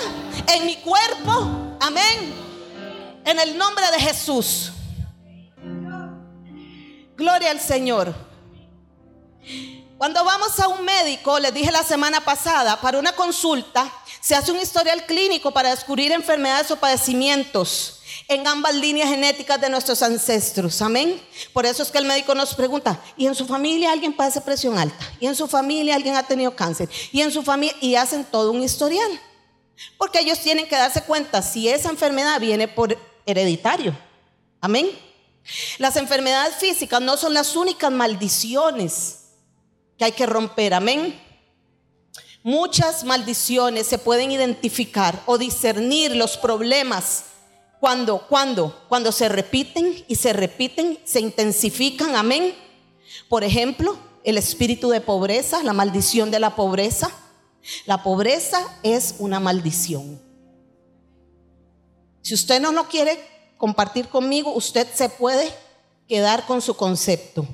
[0.48, 1.76] en mi cuerpo.
[1.80, 2.34] Amén.
[3.24, 4.72] En el nombre de Jesús.
[7.16, 8.14] Gloria al Señor.
[9.98, 14.52] Cuando vamos a un médico, les dije la semana pasada, para una consulta, se hace
[14.52, 20.84] un historial clínico para descubrir enfermedades o padecimientos en ambas líneas genéticas de nuestros ancestros.
[20.84, 21.20] Amén.
[21.52, 24.78] Por eso es que el médico nos pregunta, ¿y en su familia alguien padece presión
[24.78, 25.04] alta?
[25.20, 26.88] ¿Y en su familia alguien ha tenido cáncer?
[27.12, 27.76] ¿Y en su familia?
[27.82, 29.10] Y hacen todo un historial.
[29.98, 33.98] Porque ellos tienen que darse cuenta si esa enfermedad viene por hereditario.
[34.62, 34.92] Amén.
[35.80, 39.24] Las enfermedades físicas no son las únicas maldiciones
[39.98, 40.74] que hay que romper.
[40.74, 41.20] Amén.
[42.44, 47.26] Muchas maldiciones se pueden identificar o discernir los problemas
[47.80, 52.16] cuando, cuando, cuando se repiten y se repiten, se intensifican.
[52.16, 52.56] Amén.
[53.28, 57.12] Por ejemplo, el espíritu de pobreza, la maldición de la pobreza
[57.86, 60.22] la pobreza es una maldición.
[62.22, 63.20] Si usted no lo quiere
[63.58, 65.54] compartir conmigo, usted se puede
[66.08, 67.46] quedar con su concepto.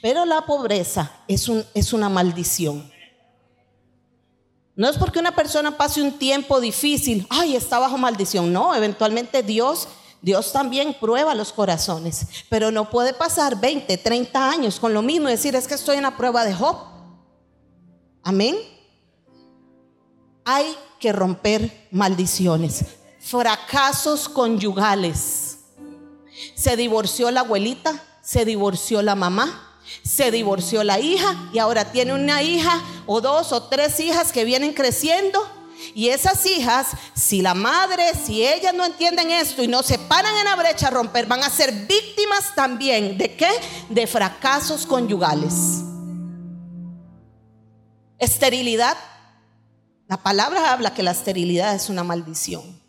[0.00, 2.90] Pero la pobreza es, un, es una maldición.
[4.74, 8.52] No es porque una persona pase un tiempo difícil, ay, está bajo maldición.
[8.52, 9.88] No, eventualmente Dios,
[10.20, 12.26] Dios también prueba los corazones.
[12.48, 15.96] Pero no puede pasar 20, 30 años con lo mismo y decir, es que estoy
[15.96, 16.76] en la prueba de Job.
[18.22, 18.56] Amén
[20.46, 22.84] hay que romper maldiciones,
[23.18, 25.58] fracasos conyugales.
[26.54, 29.65] Se divorció la abuelita, se divorció la mamá,
[30.02, 34.44] se divorció la hija y ahora tiene una hija o dos o tres hijas que
[34.44, 35.40] vienen creciendo.
[35.94, 40.34] Y esas hijas, si la madre, si ellas no entienden esto y no se paran
[40.36, 43.48] en la brecha a romper, van a ser víctimas también de qué?
[43.90, 45.52] De fracasos conyugales.
[48.18, 48.96] Esterilidad
[50.08, 52.80] la palabra habla que la esterilidad es una maldición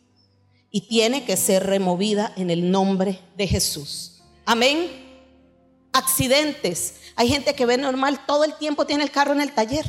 [0.70, 4.22] y tiene que ser removida en el nombre de Jesús.
[4.46, 5.07] Amén.
[5.98, 6.96] Accidentes.
[7.16, 9.86] Hay gente que ve normal, todo el tiempo tiene el carro en el taller.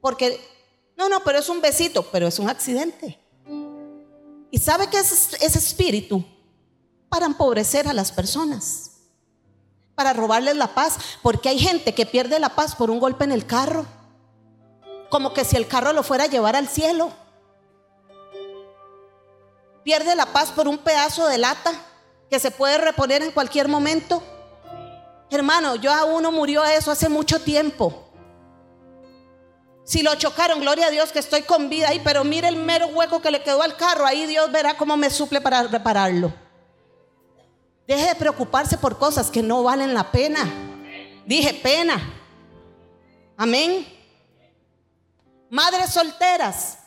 [0.00, 0.40] Porque,
[0.96, 3.18] no, no, pero es un besito, pero es un accidente.
[4.50, 6.24] ¿Y sabe que es ese espíritu?
[7.08, 8.92] Para empobrecer a las personas,
[9.94, 13.32] para robarles la paz, porque hay gente que pierde la paz por un golpe en
[13.32, 13.86] el carro
[15.10, 17.10] como que si el carro lo fuera a llevar al cielo.
[19.82, 21.72] Pierde la paz por un pedazo de lata
[22.30, 24.22] que se puede reponer en cualquier momento.
[25.30, 28.06] Hermano, yo a uno murió eso hace mucho tiempo.
[29.84, 32.86] Si lo chocaron, gloria a Dios que estoy con vida ahí, pero mire el mero
[32.88, 36.32] hueco que le quedó al carro, ahí Dios verá cómo me suple para repararlo.
[37.88, 40.48] Deje de preocuparse por cosas que no valen la pena.
[41.26, 42.00] Dije pena.
[43.36, 43.84] Amén.
[45.50, 46.78] Madres solteras.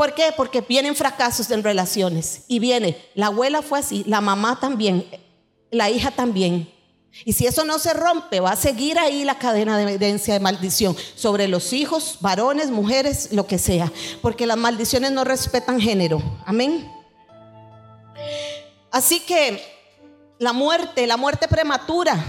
[0.00, 0.32] ¿Por qué?
[0.34, 2.44] Porque vienen fracasos en relaciones.
[2.48, 5.04] Y viene, la abuela fue así, la mamá también,
[5.70, 6.72] la hija también.
[7.26, 10.40] Y si eso no se rompe, va a seguir ahí la cadena de evidencia de
[10.40, 13.92] maldición sobre los hijos, varones, mujeres, lo que sea.
[14.22, 16.22] Porque las maldiciones no respetan género.
[16.46, 16.90] Amén.
[18.90, 19.62] Así que
[20.38, 22.24] la muerte, la muerte prematura,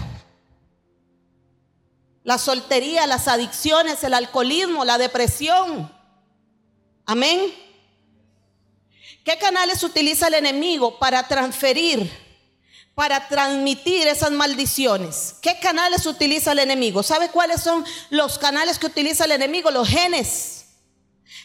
[2.25, 6.00] la soltería, las adicciones, el alcoholismo, la depresión.
[7.11, 7.53] Amén.
[9.25, 12.09] ¿Qué canales utiliza el enemigo para transferir,
[12.95, 15.35] para transmitir esas maldiciones?
[15.41, 17.03] ¿Qué canales utiliza el enemigo?
[17.03, 19.69] ¿Sabe cuáles son los canales que utiliza el enemigo?
[19.71, 20.67] Los genes.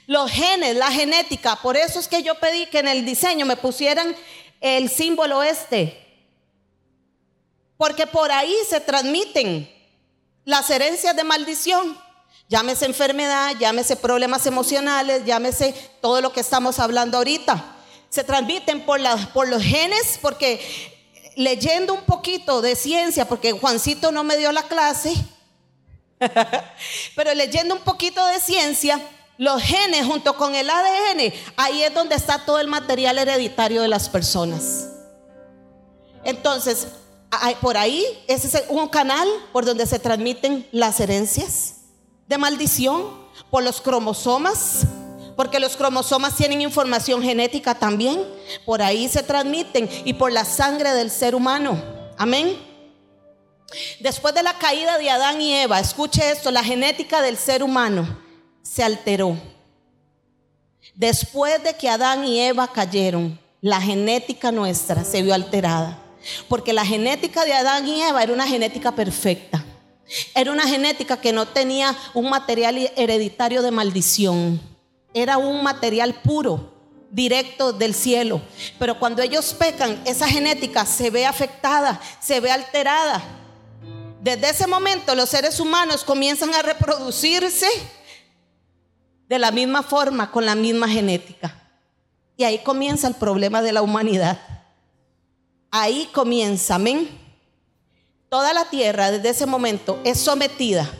[0.07, 1.57] Los genes, la genética.
[1.57, 4.15] Por eso es que yo pedí que en el diseño me pusieran
[4.61, 6.31] el símbolo este.
[7.77, 9.69] Porque por ahí se transmiten
[10.45, 12.06] las herencias de maldición.
[12.49, 17.77] Llámese enfermedad, llámese problemas emocionales, llámese todo lo que estamos hablando ahorita.
[18.09, 20.61] Se transmiten por, los genes, porque
[21.35, 25.13] leyendo un poquito de ciencia, porque Juancito no me dio la clase,
[27.17, 29.01] pero leyendo un poquito de ciencia,
[29.39, 33.89] los genes junto con el ADN, ahí es donde está todo el material hereditario de
[33.89, 34.89] las personas.
[36.23, 36.87] Entonces,
[37.61, 41.76] por ahí, ese es un canal por donde se transmiten las herencias
[42.27, 44.87] de maldición, por los cromosomas,
[45.37, 48.21] porque los cromosomas tienen información genética también,
[48.65, 51.81] por ahí se transmiten, y por la sangre del ser humano.
[52.17, 52.57] Amén.
[54.01, 58.19] Después de la caída de Adán y Eva, escuche esto, la genética del ser humano
[58.63, 59.37] se alteró.
[60.95, 66.03] Después de que Adán y Eva cayeron, la genética nuestra se vio alterada.
[66.49, 69.65] Porque la genética de Adán y Eva era una genética perfecta.
[70.35, 74.61] Era una genética que no tenía un material hereditario de maldición.
[75.13, 76.75] Era un material puro,
[77.11, 78.41] directo del cielo.
[78.79, 83.23] Pero cuando ellos pecan, esa genética se ve afectada, se ve alterada.
[84.21, 87.67] Desde ese momento los seres humanos comienzan a reproducirse
[89.29, 91.63] de la misma forma, con la misma genética.
[92.37, 94.39] Y ahí comienza el problema de la humanidad.
[95.71, 97.26] Ahí comienza, amén.
[98.37, 100.93] Toda la tierra desde ese momento es sometida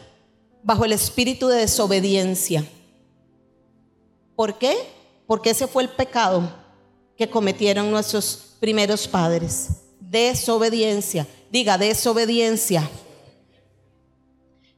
[0.63, 2.65] bajo el espíritu de desobediencia.
[4.35, 4.75] ¿Por qué?
[5.27, 6.51] Porque ese fue el pecado
[7.15, 9.69] que cometieron nuestros primeros padres.
[10.01, 11.27] Desobediencia.
[11.51, 12.89] Diga, desobediencia.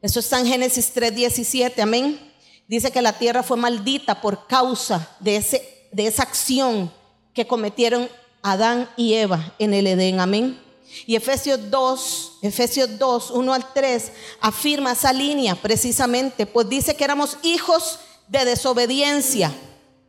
[0.03, 2.19] Eso está en Génesis 3:17, amén.
[2.67, 6.91] Dice que la tierra fue maldita por causa de, ese, de esa acción
[7.33, 8.09] que cometieron
[8.43, 10.19] Adán y Eva en el Edén.
[10.19, 10.68] Amén.
[11.07, 17.05] Y Efesios 2, Efesios 2, 1 al 3, afirma esa línea precisamente, pues dice que
[17.05, 19.53] éramos hijos de desobediencia.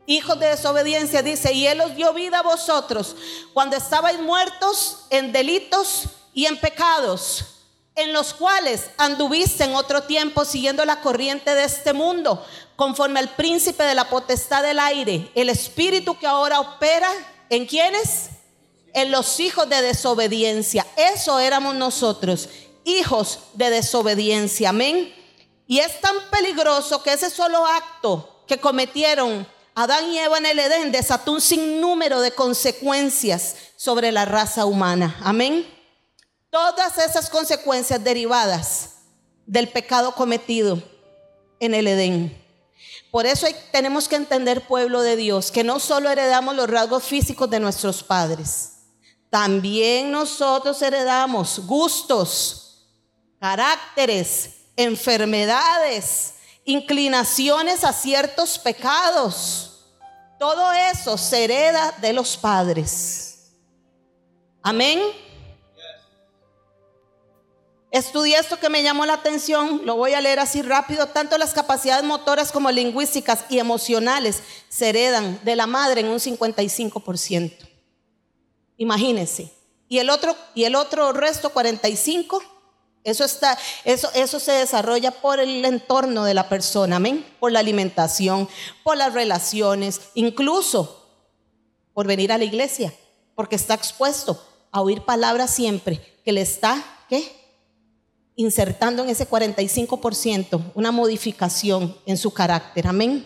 [0.05, 3.15] Hijos de desobediencia, dice, y Él os dio vida a vosotros
[3.53, 7.45] cuando estabais muertos en delitos y en pecados,
[7.95, 12.43] en los cuales anduviste en otro tiempo siguiendo la corriente de este mundo,
[12.75, 17.11] conforme al príncipe de la potestad del aire, el espíritu que ahora opera
[17.49, 18.29] ¿En quiénes?
[18.93, 20.85] En los hijos de desobediencia.
[20.95, 22.49] Eso éramos nosotros,
[22.83, 24.69] hijos de desobediencia.
[24.69, 25.13] Amén.
[25.67, 30.59] Y es tan peligroso que ese solo acto que cometieron Adán y Eva en el
[30.59, 35.15] Edén desató un sinnúmero de consecuencias sobre la raza humana.
[35.23, 35.65] Amén.
[36.49, 38.95] Todas esas consecuencias derivadas
[39.45, 40.81] del pecado cometido
[41.59, 42.43] en el Edén.
[43.11, 47.49] Por eso tenemos que entender, pueblo de Dios, que no solo heredamos los rasgos físicos
[47.49, 48.78] de nuestros padres,
[49.29, 52.87] también nosotros heredamos gustos,
[53.39, 56.33] caracteres, enfermedades,
[56.65, 59.85] inclinaciones a ciertos pecados.
[60.39, 63.51] Todo eso se hereda de los padres.
[64.61, 64.99] Amén.
[67.91, 71.07] Estudié esto que me llamó la atención, lo voy a leer así rápido.
[71.07, 76.19] Tanto las capacidades motoras como lingüísticas y emocionales se heredan de la madre en un
[76.19, 77.68] 55%.
[78.79, 79.53] Imagínense.
[79.87, 82.41] Y el otro, y el otro resto, 45%,
[83.03, 87.23] eso, está, eso, eso se desarrolla por el entorno de la persona, amén.
[87.39, 88.49] Por la alimentación,
[88.83, 91.07] por las relaciones, incluso
[91.93, 92.93] por venir a la iglesia,
[93.35, 97.39] porque está expuesto a oír palabras siempre que le está, ¿qué?
[98.39, 102.87] insertando en ese 45% una modificación en su carácter.
[102.87, 103.25] Amén.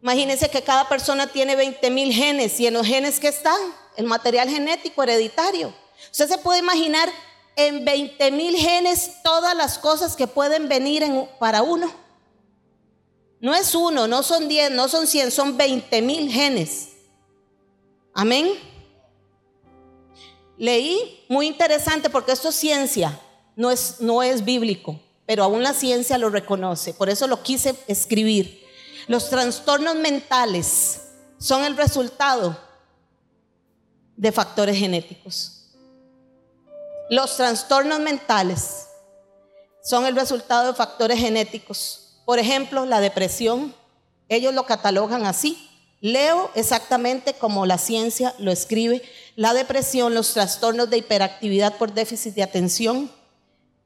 [0.00, 3.58] Imagínense que cada persona tiene 20 mil genes y en los genes que están,
[3.96, 5.74] el material genético hereditario.
[6.10, 7.08] Usted se puede imaginar
[7.56, 11.04] en 20 mil genes todas las cosas que pueden venir
[11.38, 11.92] para uno.
[13.40, 16.88] No es uno, no son 10, no son 100, son 20 mil genes.
[18.14, 18.52] Amén.
[20.56, 23.20] Leí, muy interesante porque esto es ciencia
[23.56, 26.94] no es, no es bíblico, pero aún la ciencia lo reconoce.
[26.94, 28.62] Por eso lo quise escribir.
[29.06, 31.00] Los trastornos mentales
[31.38, 32.58] son el resultado
[34.16, 35.66] de factores genéticos.
[37.10, 38.86] Los trastornos mentales
[39.82, 42.20] son el resultado de factores genéticos.
[42.24, 43.74] Por ejemplo, la depresión,
[44.28, 45.70] ellos lo catalogan así.
[46.00, 49.02] Leo exactamente como la ciencia lo escribe,
[49.36, 53.10] la depresión, los trastornos de hiperactividad por déficit de atención,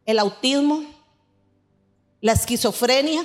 [0.05, 0.85] el autismo,
[2.21, 3.25] la esquizofrenia,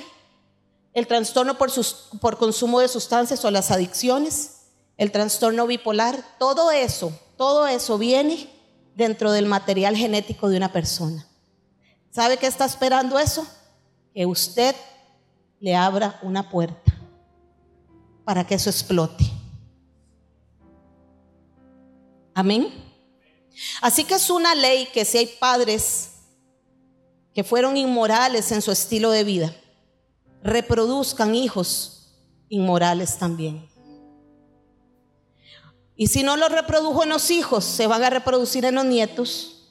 [0.92, 4.63] el trastorno por, consumo de sustancias o las adicciones,
[4.96, 8.48] el trastorno bipolar, todo eso, todo eso viene
[8.94, 11.26] dentro del material genético de una persona.
[12.10, 13.46] ¿Sabe qué está esperando eso?
[14.14, 14.76] Que usted
[15.58, 16.94] le abra una puerta
[18.24, 19.24] para que eso explote.
[22.34, 22.72] Amén.
[23.80, 26.10] Así que es una ley que si hay padres
[27.32, 29.54] que fueron inmorales en su estilo de vida,
[30.42, 32.12] reproduzcan hijos
[32.48, 33.73] inmorales también.
[35.96, 39.68] Y si no lo reprodujo en los hijos, se van a reproducir en los nietos,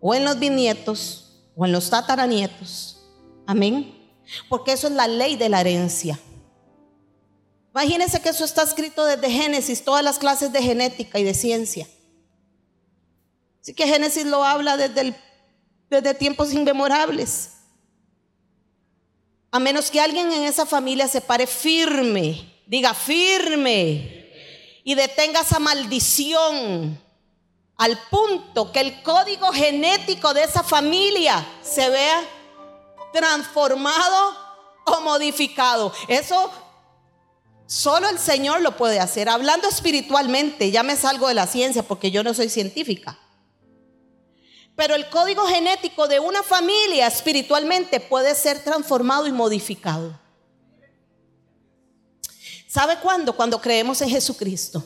[0.00, 2.98] o en los bisnietos, o en los tataranietos.
[3.46, 3.94] Amén.
[4.48, 6.18] Porque eso es la ley de la herencia.
[7.72, 11.86] Imagínense que eso está escrito desde Génesis, todas las clases de genética y de ciencia.
[13.60, 15.14] Así que Génesis lo habla desde,
[15.88, 17.50] desde tiempos inmemorables.
[19.50, 24.21] A menos que alguien en esa familia se pare firme, diga firme,
[24.84, 27.00] y detenga esa maldición
[27.76, 32.22] al punto que el código genético de esa familia se vea
[33.12, 34.36] transformado
[34.84, 35.92] o modificado.
[36.08, 36.50] Eso
[37.66, 39.28] solo el Señor lo puede hacer.
[39.28, 43.18] Hablando espiritualmente, ya me salgo de la ciencia porque yo no soy científica.
[44.76, 50.21] Pero el código genético de una familia espiritualmente puede ser transformado y modificado.
[52.72, 53.34] ¿Sabe cuándo?
[53.34, 54.82] Cuando creemos en Jesucristo.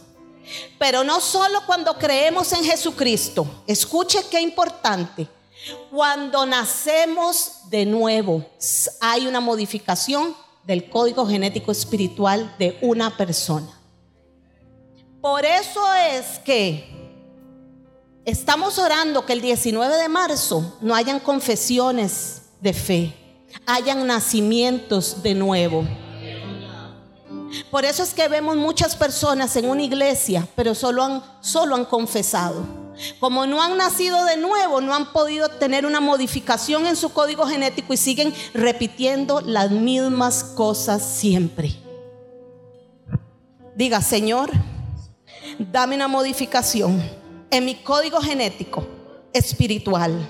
[0.77, 3.47] Pero no solo cuando creemos en Jesucristo.
[3.65, 5.29] Escuche qué importante.
[5.93, 8.45] Cuando nacemos de nuevo,
[9.01, 10.35] hay una modificación
[10.65, 13.69] del código genético espiritual de una persona.
[15.21, 16.93] Por eso es que
[18.25, 23.15] estamos orando que el 19 de marzo no hayan confesiones de fe,
[23.65, 25.87] hayan nacimientos de nuevo.
[27.71, 31.85] Por eso es que vemos muchas personas en una iglesia, pero solo han, solo han
[31.85, 32.65] confesado.
[33.21, 37.47] Como no han nacido de nuevo, no han podido tener una modificación en su código
[37.47, 41.77] genético y siguen repitiendo las mismas cosas siempre.
[43.75, 44.51] Diga, Señor,
[45.59, 47.03] dame una modificación
[47.51, 48.87] en mi código genético
[49.33, 50.27] espiritual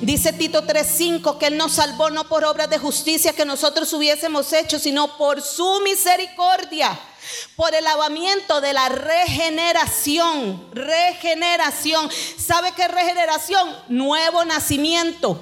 [0.00, 4.52] Dice Tito 3:5 que Él nos salvó no por obras de justicia que nosotros hubiésemos
[4.52, 6.98] hecho, sino por su misericordia,
[7.56, 10.68] por el lavamiento de la regeneración.
[10.72, 12.08] Regeneración.
[12.38, 13.76] ¿Sabe qué regeneración?
[13.88, 15.40] Nuevo nacimiento.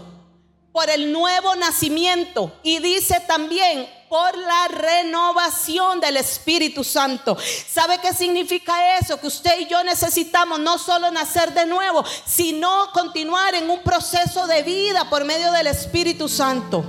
[0.73, 2.59] Por el nuevo nacimiento.
[2.63, 7.35] Y dice también por la renovación del Espíritu Santo.
[7.67, 9.19] ¿Sabe qué significa eso?
[9.19, 14.47] Que usted y yo necesitamos no solo nacer de nuevo, sino continuar en un proceso
[14.47, 16.85] de vida por medio del Espíritu Santo.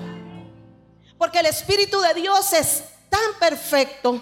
[1.17, 4.21] Porque el Espíritu de Dios es tan perfecto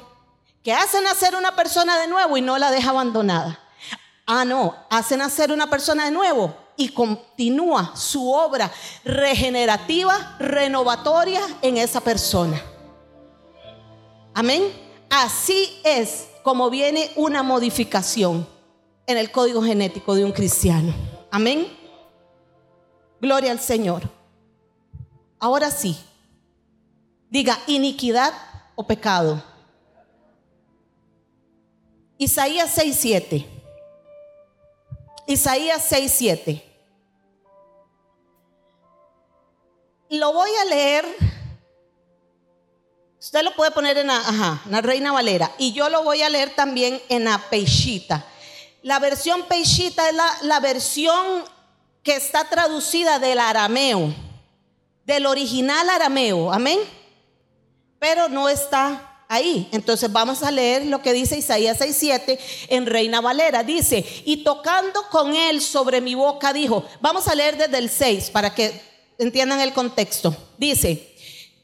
[0.63, 3.59] que hace nacer una persona de nuevo y no la deja abandonada.
[4.27, 8.71] Ah, no, hace nacer una persona de nuevo y continúa su obra
[9.03, 12.61] regenerativa, renovatoria en esa persona.
[14.33, 14.71] Amén.
[15.09, 18.47] Así es como viene una modificación
[19.05, 20.93] en el código genético de un cristiano.
[21.29, 21.67] Amén.
[23.19, 24.03] Gloria al Señor.
[25.39, 25.97] Ahora sí.
[27.29, 28.33] Diga iniquidad
[28.75, 29.43] o pecado.
[32.17, 33.45] Isaías 6:7.
[35.27, 36.63] Isaías 6:7.
[40.09, 41.05] Lo voy a leer
[43.21, 45.51] Usted lo puede poner en la, Reina Valera.
[45.59, 48.25] Y yo lo voy a leer también en la Peixita.
[48.81, 51.43] La versión Peixita es la, la versión
[52.01, 54.11] que está traducida del arameo,
[55.05, 56.51] del original arameo.
[56.51, 56.79] Amén.
[57.99, 59.69] Pero no está ahí.
[59.71, 63.61] Entonces vamos a leer lo que dice Isaías 6:7 en Reina Valera.
[63.63, 68.31] Dice, y tocando con él sobre mi boca, dijo, vamos a leer desde el 6
[68.31, 68.81] para que
[69.19, 70.35] entiendan el contexto.
[70.57, 71.10] Dice,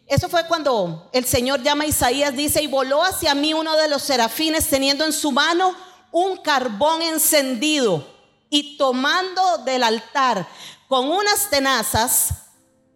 [0.07, 3.89] eso fue cuando el Señor llama a Isaías, dice, y voló hacia mí uno de
[3.89, 5.75] los serafines teniendo en su mano
[6.11, 8.07] un carbón encendido
[8.49, 10.47] y tomando del altar
[10.87, 12.29] con unas tenazas,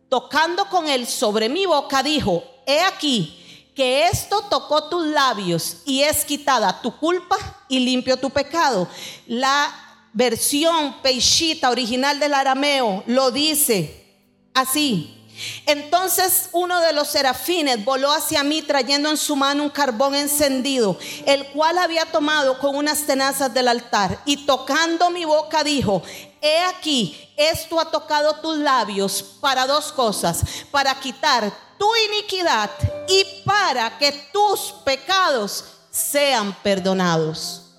[0.07, 3.37] tocando con él sobre mi boca, dijo, he aquí
[3.75, 7.37] que esto tocó tus labios y es quitada tu culpa
[7.67, 8.87] y limpio tu pecado.
[9.27, 9.73] La
[10.13, 14.17] versión peixita original del arameo lo dice
[14.53, 15.17] así.
[15.65, 20.97] Entonces uno de los serafines voló hacia mí trayendo en su mano un carbón encendido,
[21.25, 26.01] el cual había tomado con unas tenazas del altar y tocando mi boca dijo,
[26.41, 32.69] he aquí, esto ha tocado tus labios para dos cosas, para quitar tu iniquidad
[33.07, 37.71] y para que tus pecados sean perdonados.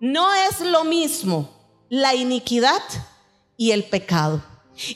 [0.00, 1.48] No es lo mismo
[1.88, 2.82] la iniquidad
[3.56, 4.51] y el pecado.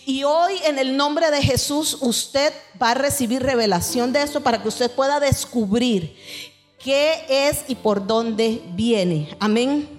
[0.06, 4.62] Y hoy en el nombre de Jesús usted va a recibir revelación de eso para
[4.62, 6.16] que usted pueda descubrir
[6.78, 9.36] qué es y por dónde viene.
[9.38, 9.95] Amén.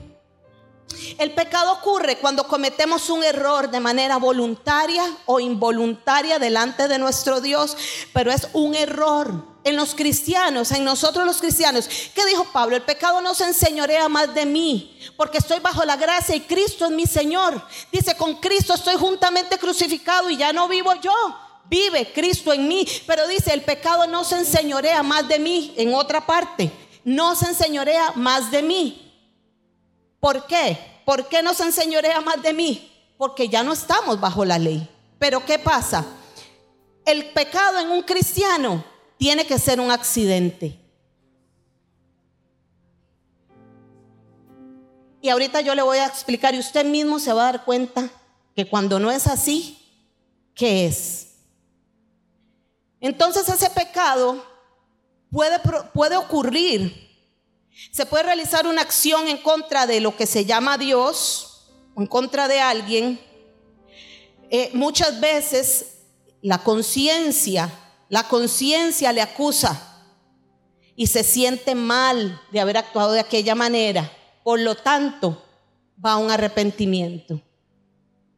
[1.17, 7.41] El pecado ocurre cuando cometemos un error de manera voluntaria o involuntaria delante de nuestro
[7.41, 7.75] Dios,
[8.13, 11.89] pero es un error en los cristianos, en nosotros los cristianos.
[12.15, 12.75] ¿Qué dijo Pablo?
[12.75, 16.85] El pecado no se enseñorea más de mí, porque estoy bajo la gracia y Cristo
[16.85, 17.61] es mi Señor.
[17.91, 21.13] Dice, con Cristo estoy juntamente crucificado y ya no vivo yo.
[21.69, 22.87] Vive Cristo en mí.
[23.05, 25.73] Pero dice, el pecado no se enseñorea más de mí.
[25.75, 26.71] En otra parte,
[27.03, 29.06] no se enseñorea más de mí.
[30.27, 30.77] ¿Por qué?
[31.05, 32.91] ¿Por qué no se enseñorea más de mí?
[33.17, 34.85] Porque ya no estamos bajo la ley.
[35.17, 36.05] Pero ¿qué pasa?
[37.05, 38.83] El pecado en un cristiano
[39.17, 40.77] tiene que ser un accidente.
[45.21, 48.09] Y ahorita yo le voy a explicar y usted mismo se va a dar cuenta
[48.53, 49.77] que cuando no es así,
[50.53, 51.37] ¿qué es?
[52.99, 54.45] Entonces ese pecado
[55.31, 55.57] puede,
[55.93, 57.06] puede ocurrir.
[57.91, 62.07] Se puede realizar una acción en contra de lo que se llama Dios, o en
[62.07, 63.19] contra de alguien.
[64.49, 65.97] Eh, muchas veces
[66.41, 67.71] la conciencia
[68.09, 70.05] la conciencia le acusa
[70.95, 74.11] y se siente mal de haber actuado de aquella manera.
[74.43, 75.43] Por lo tanto,
[76.03, 77.41] va a un arrepentimiento.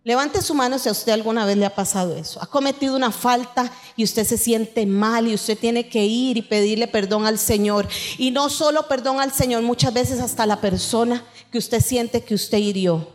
[0.04, 2.42] Levante su mano si a usted alguna vez le ha pasado eso.
[2.42, 6.42] Ha cometido una falta y usted se siente mal y usted tiene que ir y
[6.42, 7.88] pedirle perdón al Señor.
[8.18, 12.34] Y no solo perdón al Señor, muchas veces hasta la persona que usted siente que
[12.34, 13.08] usted hirió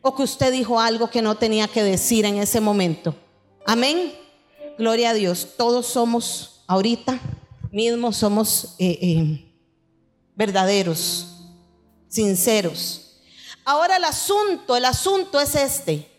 [0.00, 3.14] o que usted dijo algo que no tenía que decir en ese momento.
[3.66, 4.12] Amén.
[4.78, 5.48] Gloria a Dios.
[5.56, 7.20] Todos somos ahorita
[7.70, 9.54] mismos, somos eh, eh,
[10.34, 11.26] verdaderos,
[12.08, 13.20] sinceros.
[13.64, 16.11] Ahora el asunto, el asunto es este,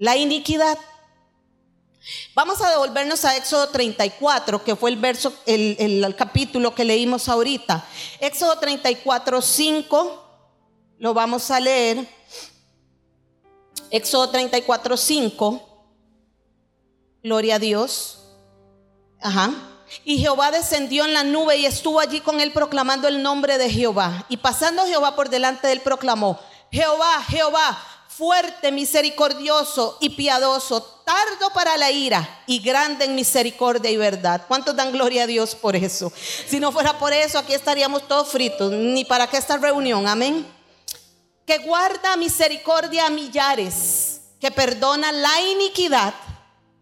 [0.00, 0.78] la iniquidad.
[2.34, 7.28] Vamos a devolvernos a Éxodo 34, que fue el verso, el, el, capítulo que leímos
[7.28, 7.84] ahorita.
[8.18, 10.24] Éxodo 34, 5,
[10.98, 12.08] lo vamos a leer.
[13.90, 15.86] Éxodo 34, 5.
[17.22, 18.20] Gloria a Dios.
[19.20, 19.52] Ajá.
[20.04, 23.68] Y Jehová descendió en la nube y estuvo allí con él proclamando el nombre de
[23.68, 24.24] Jehová.
[24.30, 26.40] Y pasando Jehová por delante de él proclamó,
[26.70, 27.78] Jehová, Jehová,
[28.16, 34.44] fuerte, misericordioso y piadoso, tardo para la ira y grande en misericordia y verdad.
[34.46, 36.12] ¿Cuántos dan gloria a Dios por eso?
[36.46, 38.72] Si no fuera por eso, aquí estaríamos todos fritos.
[38.72, 40.46] Ni para qué esta reunión, amén.
[41.46, 46.14] Que guarda misericordia a millares, que perdona la iniquidad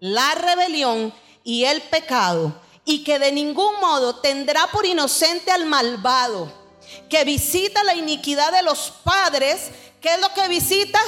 [0.01, 1.13] la rebelión
[1.45, 2.55] y el pecado,
[2.85, 6.53] y que de ningún modo tendrá por inocente al malvado,
[7.09, 9.71] que visita la iniquidad de los padres,
[10.01, 11.01] ¿qué es lo que visita?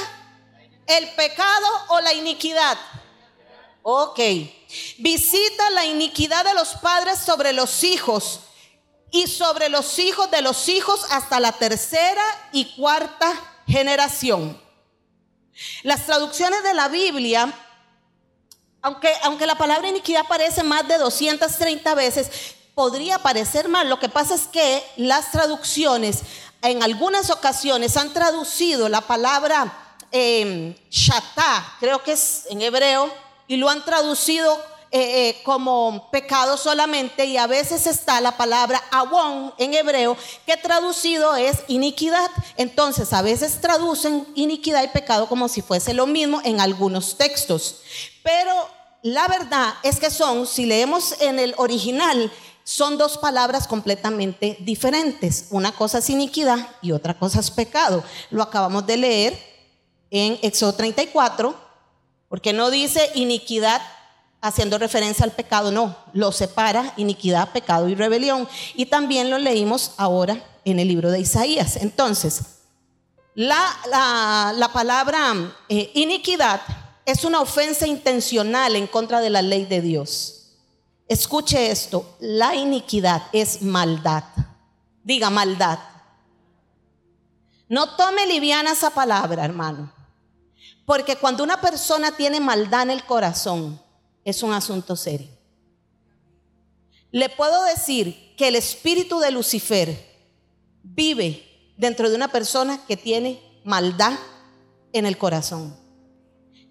[0.87, 2.79] ¿El pecado o la iniquidad?
[3.83, 4.19] Ok.
[4.99, 8.41] Visita la iniquidad de los padres sobre los hijos
[9.11, 12.23] y sobre los hijos de los hijos hasta la tercera
[12.53, 13.33] y cuarta
[13.67, 14.61] generación.
[15.83, 17.53] Las traducciones de la Biblia
[18.83, 22.31] aunque, aunque la palabra iniquidad aparece más de 230 veces,
[22.75, 23.89] podría parecer mal.
[23.89, 26.21] Lo que pasa es que las traducciones
[26.63, 29.73] en algunas ocasiones han traducido la palabra
[30.13, 30.77] eh,
[31.79, 33.11] creo que es en hebreo,
[33.47, 34.57] y lo han traducido
[34.93, 40.57] eh, eh, como pecado solamente y a veces está la palabra awon en hebreo que
[40.57, 42.29] traducido es iniquidad.
[42.57, 47.83] Entonces a veces traducen iniquidad y pecado como si fuese lo mismo en algunos textos.
[48.23, 48.53] Pero
[49.03, 52.31] la verdad es que son, si leemos en el original,
[52.65, 55.47] son dos palabras completamente diferentes.
[55.51, 58.05] Una cosa es iniquidad y otra cosa es pecado.
[58.31, 59.39] Lo acabamos de leer
[60.11, 61.55] en Éxodo 34,
[62.29, 63.81] porque no dice iniquidad
[64.41, 68.49] haciendo referencia al pecado, no, lo separa iniquidad, pecado y rebelión.
[68.75, 71.77] Y también lo leímos ahora en el libro de Isaías.
[71.77, 72.43] Entonces,
[73.35, 75.35] la, la, palabra
[75.69, 76.61] eh, iniquidad
[77.07, 80.40] es una ofensa intencional en contra de la ley de Dios.
[81.11, 84.23] Escuche esto, la iniquidad es maldad.
[85.03, 85.81] Diga maldad.
[87.69, 89.93] No tome liviana esa palabra, hermano.
[90.87, 93.83] Porque cuando una persona tiene maldad en el corazón,
[94.25, 95.37] es un asunto serio.
[97.11, 100.17] Le puedo decir que el espíritu de Lucifer
[100.85, 104.17] vive dentro de una persona que tiene maldad
[104.93, 105.77] en el corazón.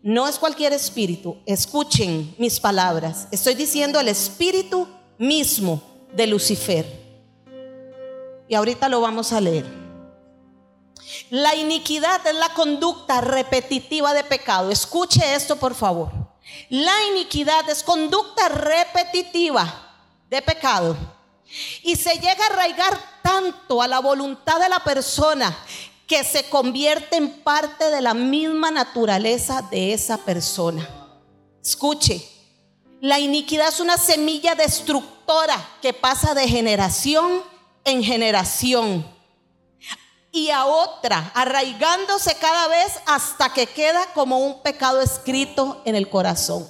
[0.01, 1.37] No es cualquier espíritu.
[1.45, 3.27] Escuchen mis palabras.
[3.31, 4.87] Estoy diciendo el espíritu
[5.17, 5.81] mismo
[6.13, 6.85] de Lucifer.
[8.47, 9.65] Y ahorita lo vamos a leer.
[11.29, 14.71] La iniquidad es la conducta repetitiva de pecado.
[14.71, 16.11] Escuche esto, por favor.
[16.69, 19.95] La iniquidad es conducta repetitiva
[20.29, 20.95] de pecado.
[21.83, 25.57] Y se llega a arraigar tanto a la voluntad de la persona
[26.09, 30.89] que se convierte en parte de la misma naturaleza de esa persona.
[31.63, 32.27] Escuche,
[32.99, 37.43] la iniquidad es una semilla destructora que pasa de generación
[37.85, 39.05] en generación
[40.31, 46.09] y a otra, arraigándose cada vez hasta que queda como un pecado escrito en el
[46.09, 46.67] corazón.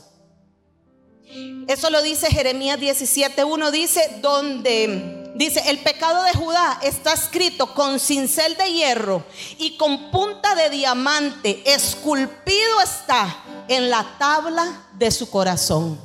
[1.68, 8.00] Eso lo dice Jeremías 17.1, dice, donde Dice, el pecado de Judá está escrito con
[8.00, 9.24] cincel de hierro
[9.58, 16.00] y con punta de diamante, esculpido está en la tabla de su corazón.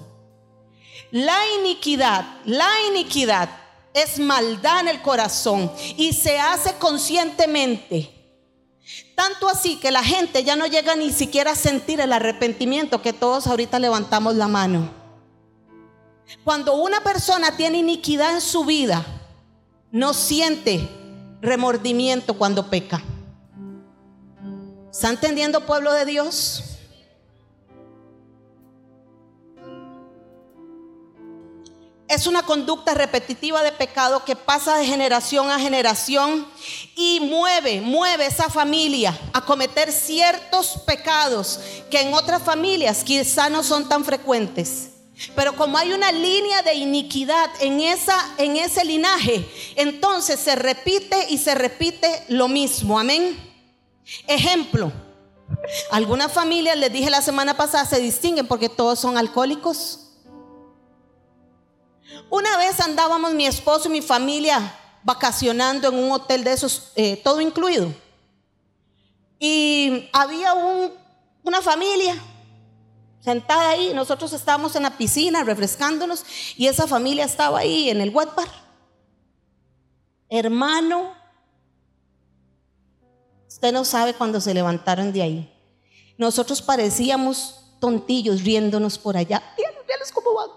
[1.11, 3.49] La iniquidad, la iniquidad
[3.95, 8.11] es maldad en el corazón y se hace conscientemente.
[9.14, 13.12] Tanto así que la gente ya no llega ni siquiera a sentir el arrepentimiento que
[13.12, 14.91] todos ahorita levantamos la mano.
[16.43, 19.05] Cuando una persona tiene iniquidad en su vida,
[19.95, 20.88] no siente
[21.40, 23.01] remordimiento cuando peca.
[24.90, 26.64] ¿Está entendiendo pueblo de Dios?
[32.09, 36.45] Es una conducta repetitiva de pecado que pasa de generación a generación
[36.97, 43.62] y mueve, mueve esa familia a cometer ciertos pecados que en otras familias quizá no
[43.62, 44.93] son tan frecuentes.
[45.37, 51.27] Pero como hay una línea de iniquidad en, esa, en ese linaje, entonces se repite
[51.31, 52.99] y se repite lo mismo.
[52.99, 53.39] Amén.
[54.27, 54.93] Ejemplo,
[55.91, 60.01] algunas familias, les dije la semana pasada, se distinguen porque todos son alcohólicos.
[62.29, 67.21] Una vez andábamos mi esposo y mi familia vacacionando en un hotel de esos, eh,
[67.23, 67.93] todo incluido.
[69.39, 70.55] Y había
[71.45, 72.17] una familia
[73.25, 76.25] sentada ahí, nosotros estábamos en la piscina refrescándonos
[76.57, 78.29] y esa familia estaba ahí en el wet
[80.29, 81.14] Hermano,
[83.49, 85.51] usted no sabe cuando se levantaron de ahí.
[86.18, 89.43] Nosotros parecíamos tontillos riéndonos por allá.
[89.57, 90.51] Díganos, cómo van.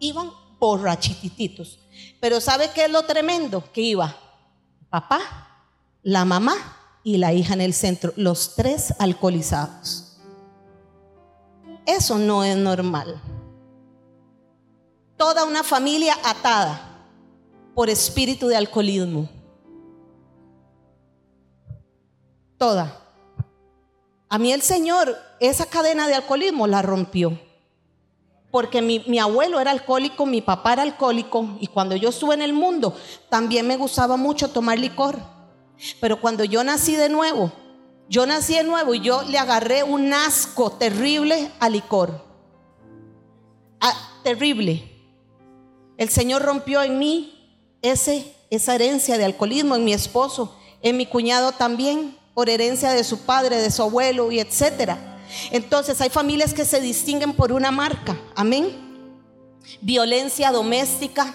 [0.00, 1.78] Iban borrachititos.
[2.20, 3.64] Pero ¿sabe qué es lo tremendo?
[3.72, 4.16] Que iba
[4.90, 5.20] papá,
[6.02, 6.54] la mamá
[7.04, 10.09] y la hija en el centro, los tres alcoholizados.
[11.96, 13.20] Eso no es normal.
[15.16, 16.80] Toda una familia atada
[17.74, 19.28] por espíritu de alcoholismo.
[22.56, 22.96] Toda.
[24.28, 27.36] A mí el Señor esa cadena de alcoholismo la rompió.
[28.52, 32.52] Porque mi, abuelo era alcohólico, mi papá era alcohólico y cuando yo estuve en el
[32.52, 32.96] mundo
[33.28, 35.18] también me gustaba mucho tomar licor.
[36.00, 37.50] Pero cuando yo nací de nuevo,
[38.10, 42.24] yo nací de nuevo y yo le agarré un asco terrible al licor.
[43.80, 44.82] Ah, terrible.
[45.96, 51.06] El Señor rompió en mí ese, esa herencia de alcoholismo, en mi esposo, en mi
[51.06, 55.20] cuñado también, por herencia de su padre, de su abuelo y etcétera.
[55.52, 58.20] Entonces hay familias que se distinguen por una marca.
[58.34, 58.76] Amén.
[59.80, 61.32] Violencia doméstica.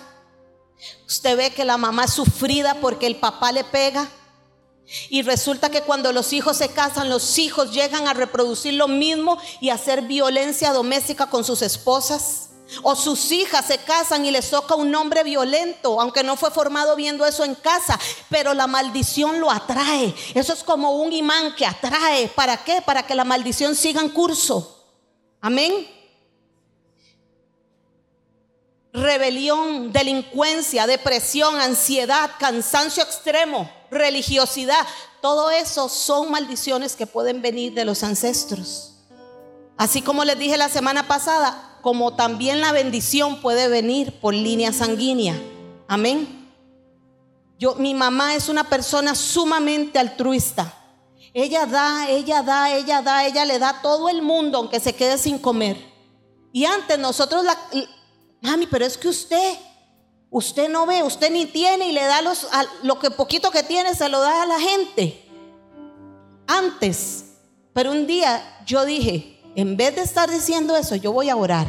[1.07, 4.09] Usted ve que la mamá es sufrida porque el papá le pega.
[5.09, 9.37] Y resulta que cuando los hijos se casan, los hijos llegan a reproducir lo mismo
[9.59, 12.49] y a hacer violencia doméstica con sus esposas.
[12.81, 16.95] O sus hijas se casan y les toca un hombre violento, aunque no fue formado
[16.95, 20.15] viendo eso en casa, pero la maldición lo atrae.
[20.33, 22.27] Eso es como un imán que atrae.
[22.29, 22.81] ¿Para qué?
[22.81, 24.83] Para que la maldición siga en curso.
[25.41, 25.87] Amén.
[28.95, 34.85] Rebelión, delincuencia, depresión, ansiedad, cansancio extremo religiosidad,
[35.21, 38.93] todo eso son maldiciones que pueden venir de los ancestros.
[39.77, 44.71] Así como les dije la semana pasada, como también la bendición puede venir por línea
[44.71, 45.39] sanguínea.
[45.87, 46.51] Amén.
[47.57, 50.73] Yo, mi mamá es una persona sumamente altruista.
[51.33, 54.93] Ella da, ella da, ella da, ella le da a todo el mundo aunque se
[54.93, 55.77] quede sin comer.
[56.53, 57.57] Y antes nosotros la,
[58.41, 59.57] mami, pero es que usted,
[60.31, 62.45] Usted no ve, usted ni tiene y le da los,
[62.83, 65.23] lo que poquito que tiene, se lo da a la gente.
[66.45, 67.25] Antes,
[67.71, 71.67] pero un día yo dije, en vez de estar diciendo eso, yo voy a orar.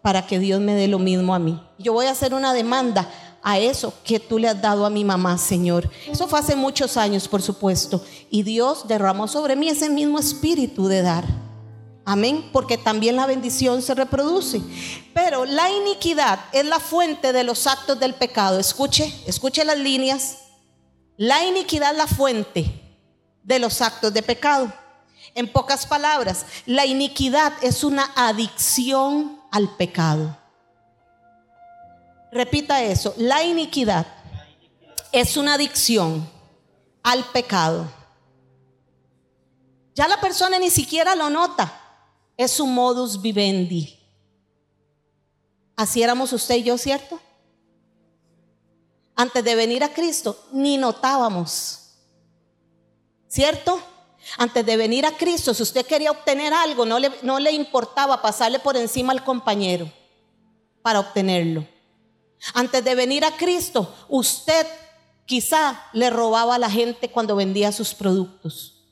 [0.00, 1.58] para que Dios me dé lo mismo a mí.
[1.78, 3.10] Yo voy a hacer una demanda
[3.42, 5.90] a eso que tú le has dado a mi mamá, Señor.
[6.06, 8.04] Eso fue hace muchos años, por supuesto.
[8.30, 11.24] Y Dios derramó sobre mí ese mismo espíritu de dar.
[12.06, 14.60] Amén, porque también la bendición se reproduce.
[15.14, 18.58] Pero la iniquidad es la fuente de los actos del pecado.
[18.58, 20.38] Escuche, escuche las líneas.
[21.16, 22.98] La iniquidad es la fuente
[23.42, 24.72] de los actos de pecado.
[25.34, 30.36] En pocas palabras, la iniquidad es una adicción al pecado.
[32.30, 34.06] Repita eso, la iniquidad
[35.12, 36.28] es una adicción
[37.02, 37.86] al pecado.
[39.94, 41.72] Ya la persona ni siquiera lo nota,
[42.36, 43.98] es su modus vivendi.
[45.76, 47.20] Así éramos usted y yo, ¿cierto?
[49.16, 51.94] Antes de venir a Cristo, ni notábamos,
[53.28, 53.80] ¿cierto?
[54.38, 58.22] Antes de venir a Cristo, si usted quería obtener algo, no le, no le importaba
[58.22, 59.90] pasarle por encima al compañero
[60.82, 61.66] para obtenerlo.
[62.54, 64.66] Antes de venir a Cristo, usted
[65.26, 68.82] quizá le robaba a la gente cuando vendía sus productos.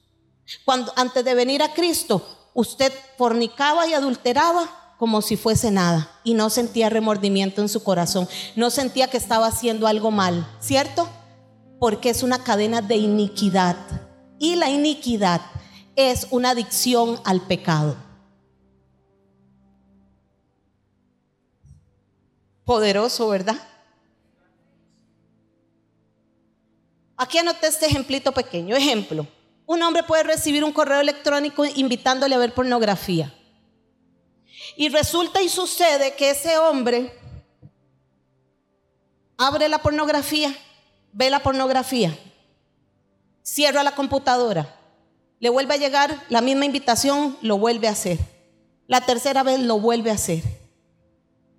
[0.65, 6.35] Cuando, antes de venir a Cristo, usted fornicaba y adulteraba como si fuese nada y
[6.35, 11.09] no sentía remordimiento en su corazón, no sentía que estaba haciendo algo mal, ¿cierto?
[11.81, 13.77] Porque es una cadena de iniquidad
[14.39, 15.41] y la iniquidad
[15.97, 17.97] es una adicción al pecado.
[22.65, 23.57] Poderoso, ¿verdad?
[27.17, 28.75] Aquí anoté este ejemplito pequeño.
[28.75, 29.27] Ejemplo,
[29.73, 33.33] un hombre puede recibir un correo electrónico invitándole a ver pornografía.
[34.77, 37.19] Y resulta y sucede que ese hombre
[39.37, 40.55] abre la pornografía,
[41.13, 42.17] ve la pornografía,
[43.43, 44.79] cierra la computadora,
[45.41, 48.19] le vuelve a llegar la misma invitación, lo vuelve a hacer.
[48.87, 50.43] La tercera vez lo vuelve a hacer.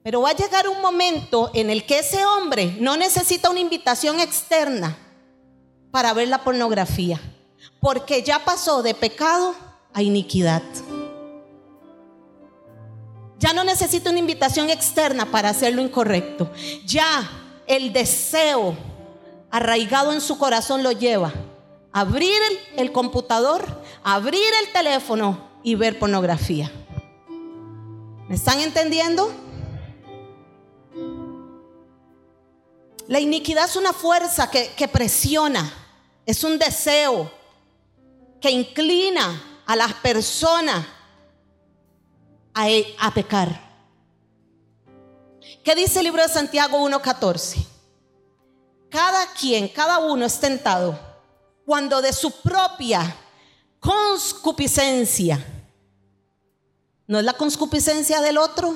[0.04, 4.20] Pero va a llegar un momento en el que ese hombre no necesita una invitación
[4.20, 4.98] externa
[5.92, 7.20] para ver la pornografía,
[7.80, 9.56] porque ya pasó de pecado
[9.94, 10.64] a iniquidad.
[13.40, 16.50] Ya no necesita una invitación externa para hacer lo incorrecto.
[16.86, 17.30] Ya
[17.68, 18.76] el deseo
[19.52, 21.34] arraigado en su corazón lo lleva
[21.92, 26.72] a abrir el, el computador, abrir el teléfono y ver pornografía.
[28.28, 29.32] ¿Me están entendiendo?
[33.08, 35.72] La iniquidad es una fuerza que, presiona,
[36.26, 37.30] es un deseo
[38.44, 40.86] que inclina a las personas
[42.54, 42.68] a,
[43.00, 43.50] a pecar.
[45.64, 47.66] ¿Qué dice el libro de Santiago 1.14?
[48.90, 51.00] Cada quien, cada uno es tentado
[51.66, 53.16] cuando de su propia
[53.80, 55.44] conscupiscencia,
[57.08, 58.76] no es la conscupiscencia del otro,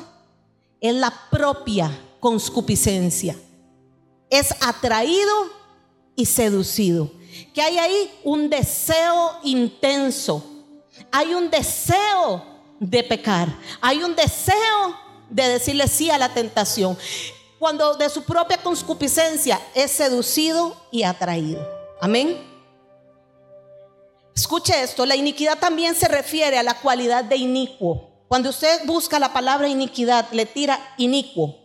[0.79, 1.91] es la propia
[2.21, 3.35] conscupiscencia
[4.29, 5.33] es atraído
[6.15, 7.11] y seducido.
[7.53, 10.43] Que hay ahí un deseo intenso.
[11.11, 12.43] Hay un deseo
[12.79, 13.47] de pecar.
[13.81, 14.97] Hay un deseo
[15.29, 16.97] de decirle sí a la tentación.
[17.59, 21.67] Cuando de su propia conscupiscencia es seducido y atraído.
[21.99, 22.37] Amén.
[24.35, 28.11] Escuche esto, la iniquidad también se refiere a la cualidad de inicuo.
[28.27, 31.57] Cuando usted busca la palabra iniquidad, le tira inicuo.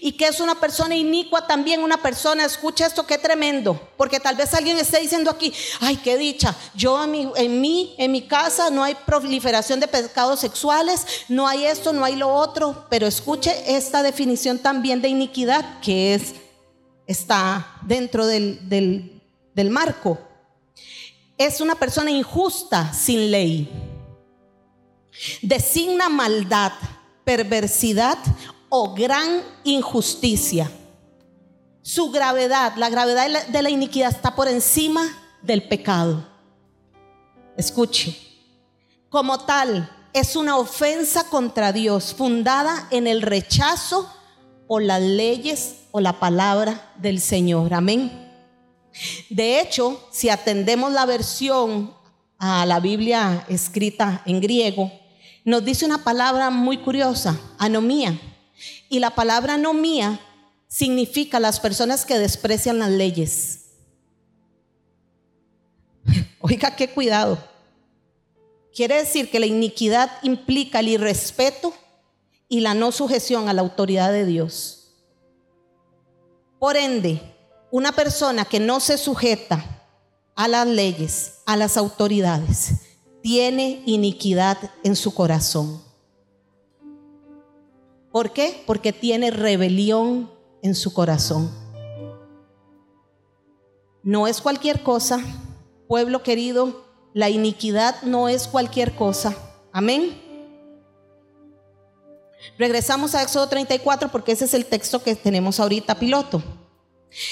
[0.00, 4.34] Y que es una persona inicua también, una persona, escucha esto, qué tremendo, porque tal
[4.34, 8.22] vez alguien esté diciendo aquí, ay, qué dicha, yo en mi, en mí, en mi
[8.22, 13.06] casa no hay proliferación de pecados sexuales, no hay esto, no hay lo otro, pero
[13.06, 16.34] escuche esta definición también de iniquidad que es,
[17.06, 19.22] está dentro del, del,
[19.54, 20.18] del marco.
[21.36, 23.70] Es una persona injusta sin ley,
[25.42, 26.72] designa maldad,
[27.24, 28.18] perversidad
[28.68, 30.70] o gran injusticia.
[31.82, 35.02] Su gravedad, la gravedad de la iniquidad está por encima
[35.42, 36.26] del pecado.
[37.56, 38.16] Escuche,
[39.08, 44.10] como tal, es una ofensa contra Dios fundada en el rechazo
[44.66, 47.72] o las leyes o la palabra del Señor.
[47.74, 48.28] Amén.
[49.30, 51.94] De hecho, si atendemos la versión
[52.38, 54.92] a la Biblia escrita en griego,
[55.44, 58.18] nos dice una palabra muy curiosa, anomía.
[58.88, 60.20] Y la palabra no mía
[60.68, 63.66] significa las personas que desprecian las leyes.
[66.40, 67.38] Oiga, qué cuidado.
[68.74, 71.74] Quiere decir que la iniquidad implica el irrespeto
[72.48, 74.94] y la no sujeción a la autoridad de Dios.
[76.58, 77.20] Por ende,
[77.70, 79.64] una persona que no se sujeta
[80.34, 82.74] a las leyes, a las autoridades,
[83.22, 85.82] tiene iniquidad en su corazón.
[88.18, 88.64] ¿Por qué?
[88.66, 90.28] Porque tiene rebelión
[90.60, 91.52] en su corazón.
[94.02, 95.20] No es cualquier cosa,
[95.86, 99.36] pueblo querido, la iniquidad no es cualquier cosa.
[99.72, 100.20] Amén.
[102.58, 106.42] Regresamos a Éxodo 34 porque ese es el texto que tenemos ahorita piloto.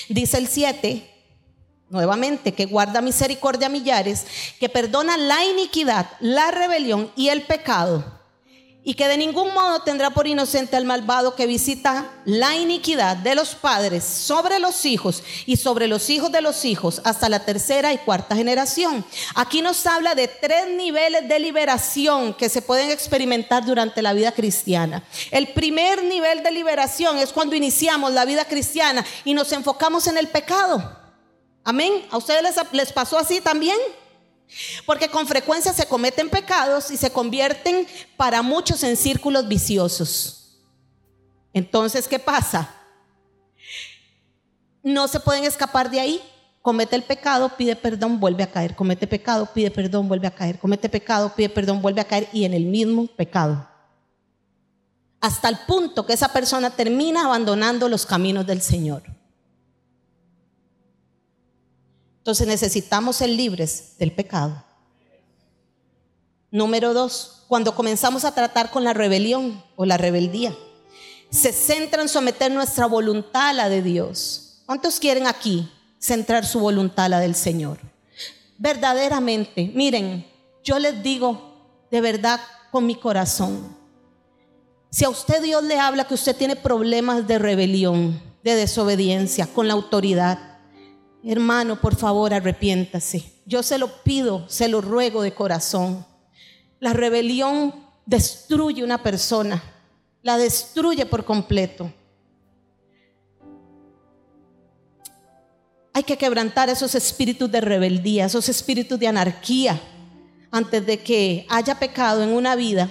[0.08, 1.04] Dice el 7,
[1.90, 4.24] nuevamente, que guarda misericordia a millares,
[4.60, 8.15] que perdona la iniquidad, la rebelión y el pecado
[8.88, 13.34] y que de ningún modo tendrá por inocente al malvado que visita la iniquidad de
[13.34, 17.92] los padres sobre los hijos y sobre los hijos de los hijos hasta la tercera
[17.92, 19.04] y cuarta generación.
[19.34, 24.30] Aquí nos habla de tres niveles de liberación que se pueden experimentar durante la vida
[24.30, 25.02] cristiana.
[25.32, 30.16] El primer nivel de liberación es cuando iniciamos la vida cristiana y nos enfocamos en
[30.16, 30.96] el pecado.
[31.64, 32.06] Amén.
[32.12, 33.76] ¿A ustedes les, pasó así también?
[34.84, 37.86] Porque con frecuencia se cometen pecados y se convierten
[38.16, 40.58] para muchos en círculos viciosos.
[41.52, 42.74] Entonces, ¿qué pasa?
[44.82, 46.22] No se pueden escapar de ahí.
[46.62, 48.74] Comete el pecado, pide perdón, vuelve a caer.
[48.74, 50.58] Comete pecado, pide perdón, vuelve a caer.
[50.58, 53.68] Comete pecado, pide perdón, vuelve a caer y en el mismo pecado.
[55.20, 59.02] Hasta el punto que esa persona termina abandonando los caminos del Señor.
[62.26, 64.64] Entonces necesitamos ser libres del pecado.
[66.50, 70.52] Número dos, cuando comenzamos a tratar con la rebelión o la rebeldía,
[71.30, 74.60] se centra en someter nuestra voluntad a la de Dios.
[74.66, 75.70] ¿Cuántos quieren aquí
[76.00, 77.78] centrar su voluntad a la del Señor?
[78.58, 80.26] Verdaderamente, miren,
[80.64, 82.40] yo les digo de verdad
[82.72, 83.76] con mi corazón,
[84.90, 89.68] si a usted Dios le habla que usted tiene problemas de rebelión, de desobediencia con
[89.68, 90.45] la autoridad,
[91.28, 93.24] Hermano, por favor, arrepiéntase.
[93.46, 96.06] Yo se lo pido, se lo ruego de corazón.
[96.78, 97.74] La rebelión
[98.06, 99.60] destruye una persona,
[100.22, 101.92] la destruye por completo.
[105.92, 109.80] Hay que quebrantar esos espíritus de rebeldía, esos espíritus de anarquía,
[110.52, 112.88] antes de que haya pecado en una vida.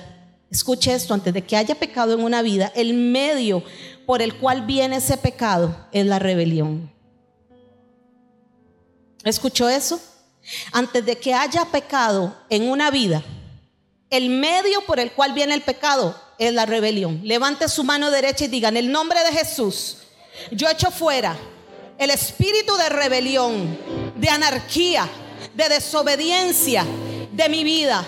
[0.51, 3.63] Escuche esto, antes de que haya pecado en una vida, el medio
[4.05, 6.94] por el cual viene ese pecado es la rebelión.
[9.25, 9.99] ¿Escuchó eso?
[10.71, 13.23] Antes de que haya pecado en una vida,
[14.11, 17.21] el medio por el cual viene el pecado es la rebelión.
[17.23, 19.97] Levante su mano derecha y diga, en el nombre de Jesús,
[20.51, 21.35] yo echo fuera
[21.97, 23.79] el espíritu de rebelión,
[24.15, 25.09] de anarquía,
[25.55, 26.85] de desobediencia
[27.31, 28.05] de mi vida.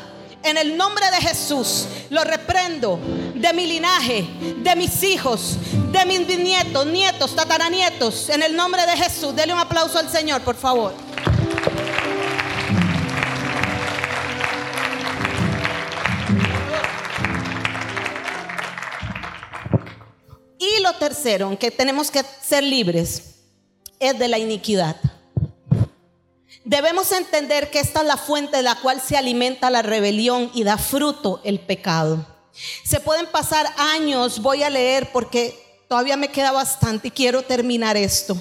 [0.48, 2.98] En el nombre de Jesús lo reprendo
[3.36, 4.26] de mi linaje,
[4.60, 5.58] de mis hijos,
[5.91, 8.30] de mis bisnietos, nietos, tataranietos.
[8.30, 10.93] En el nombre de Jesús, dele un aplauso al Señor, por favor.
[20.58, 23.36] Y lo tercero, que tenemos que ser libres,
[24.00, 24.95] es de la iniquidad.
[26.68, 30.65] Debemos entender que esta es la fuente de la cual se alimenta la rebelión y
[30.65, 32.28] da fruto el pecado.
[32.84, 35.57] Se pueden pasar años, voy a leer porque
[35.88, 38.36] todavía me queda bastante y quiero terminar esto.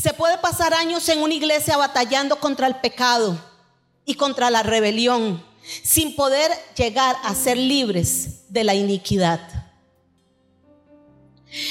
[0.00, 3.36] Se puede pasar años en una iglesia batallando contra el pecado
[4.04, 5.44] y contra la rebelión
[5.82, 9.40] sin poder llegar a ser libres de la iniquidad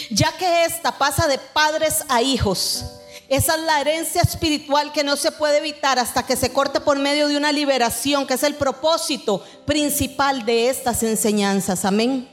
[0.09, 2.85] ya que esta pasa de padres a hijos.
[3.29, 6.97] Esa es la herencia espiritual que no se puede evitar hasta que se corte por
[6.97, 11.83] medio de una liberación, que es el propósito principal de estas enseñanzas.
[11.83, 12.29] Amén.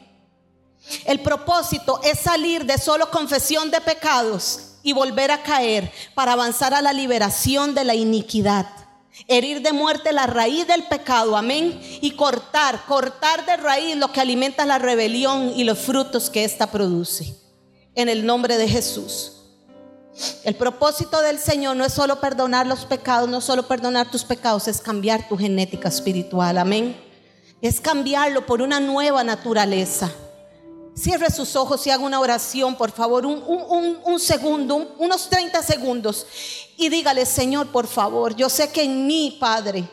[1.04, 6.74] El propósito es salir de solo confesión de pecados y volver a caer para avanzar
[6.74, 8.68] a la liberación de la iniquidad.
[9.26, 11.80] Herir de muerte la raíz del pecado, amén.
[12.02, 16.70] Y cortar, cortar de raíz lo que alimenta la rebelión y los frutos que ésta
[16.70, 17.34] produce.
[17.94, 19.43] En el nombre de Jesús.
[20.44, 24.68] El propósito del Señor no es solo perdonar los pecados, no solo perdonar tus pecados,
[24.68, 26.96] es cambiar tu genética espiritual, amén.
[27.60, 30.10] Es cambiarlo por una nueva naturaleza.
[30.96, 36.26] Cierre sus ojos y haga una oración, por favor, un, segundo, unos 30 segundos.
[36.76, 39.88] Y dígale, Señor, por favor, yo sé que en mí, Padre,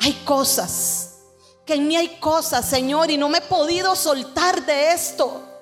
[0.00, 1.10] hay cosas.
[1.64, 5.53] Que en mí hay cosas, Señor, y no me he podido soltar de esto.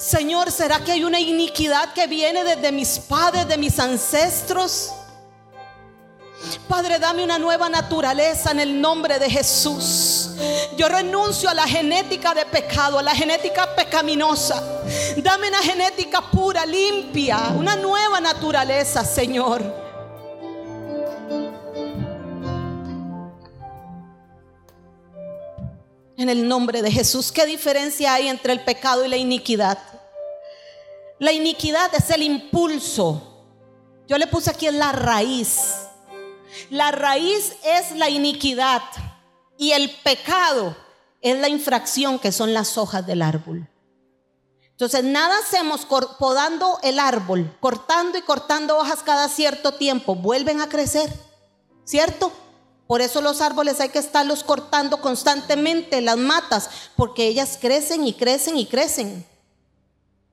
[0.00, 4.92] Señor, ¿será que hay una iniquidad que viene desde mis padres, de mis ancestros?
[6.66, 10.30] Padre, dame una nueva naturaleza en el nombre de Jesús.
[10.78, 14.80] Yo renuncio a la genética de pecado, a la genética pecaminosa.
[15.18, 19.62] Dame una genética pura, limpia, una nueva naturaleza, Señor.
[26.16, 29.89] En el nombre de Jesús, ¿qué diferencia hay entre el pecado y la iniquidad?
[31.20, 33.44] La iniquidad es el impulso.
[34.08, 35.74] Yo le puse aquí la raíz.
[36.70, 38.82] La raíz es la iniquidad
[39.58, 40.74] y el pecado
[41.20, 43.68] es la infracción que son las hojas del árbol.
[44.70, 45.86] Entonces, nada hacemos
[46.18, 51.12] podando el árbol, cortando y cortando hojas cada cierto tiempo, vuelven a crecer,
[51.84, 52.32] ¿cierto?
[52.86, 58.14] Por eso los árboles hay que estarlos cortando constantemente, las matas, porque ellas crecen y
[58.14, 59.29] crecen y crecen.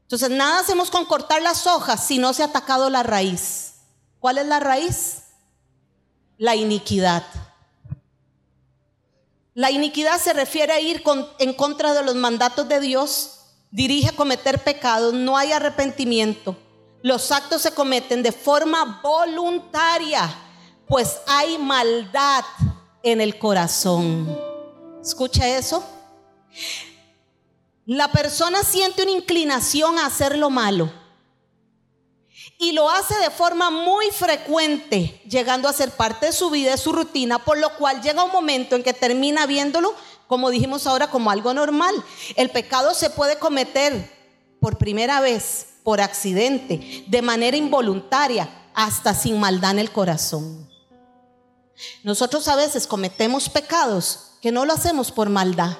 [0.07, 3.73] Entonces, nada hacemos con cortar las hojas si no se ha atacado la raíz.
[4.19, 5.23] ¿Cuál es la raíz?
[6.37, 7.23] La iniquidad.
[9.53, 11.03] La iniquidad se refiere a ir
[11.39, 13.37] en contra de los mandatos de Dios
[13.71, 16.55] dirige a cometer pecados, no hay arrepentimiento.
[17.01, 20.33] Los actos se cometen de forma voluntaria,
[20.87, 22.43] pues hay maldad
[23.03, 24.39] en el corazón.
[25.01, 25.83] ¿Escucha eso?
[27.87, 30.91] La persona siente una inclinación a hacer lo malo
[32.59, 36.77] y lo hace de forma muy frecuente, llegando a ser parte de su vida, de
[36.77, 39.95] su rutina, por lo cual llega un momento en que termina viéndolo
[40.27, 41.95] como dijimos ahora, como algo normal.
[42.35, 44.11] El pecado se puede cometer
[44.59, 50.69] por primera vez, por accidente, de manera involuntaria, hasta sin maldad en el corazón.
[52.03, 55.77] Nosotros a veces cometemos pecados que no lo hacemos por maldad.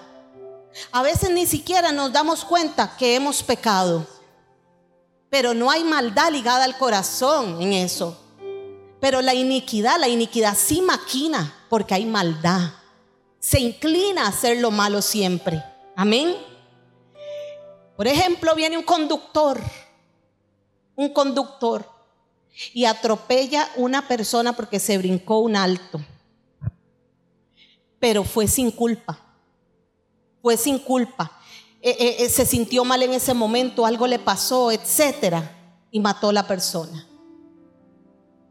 [0.92, 4.06] A veces ni siquiera nos damos cuenta que hemos pecado.
[5.30, 8.18] Pero no hay maldad ligada al corazón en eso.
[9.00, 12.72] Pero la iniquidad, la iniquidad sí maquina porque hay maldad
[13.48, 15.64] se inclina a hacer lo malo siempre.
[15.96, 16.36] Amén.
[17.96, 19.62] Por ejemplo, viene un conductor,
[20.96, 21.90] un conductor,
[22.74, 26.02] y atropella una persona porque se brincó un alto.
[28.00, 29.27] Pero fue sin culpa.
[30.42, 31.32] Fue sin culpa.
[31.82, 35.56] Eh, eh, eh, se sintió mal en ese momento, algo le pasó, etcétera,
[35.92, 37.08] y mató a la persona.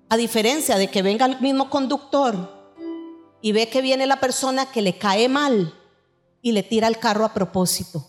[0.09, 2.74] A diferencia de que venga el mismo conductor
[3.41, 5.74] y ve que viene la persona que le cae mal
[6.43, 8.07] y le tira el carro a propósito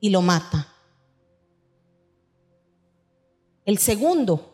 [0.00, 0.72] y lo mata.
[3.64, 4.52] El segundo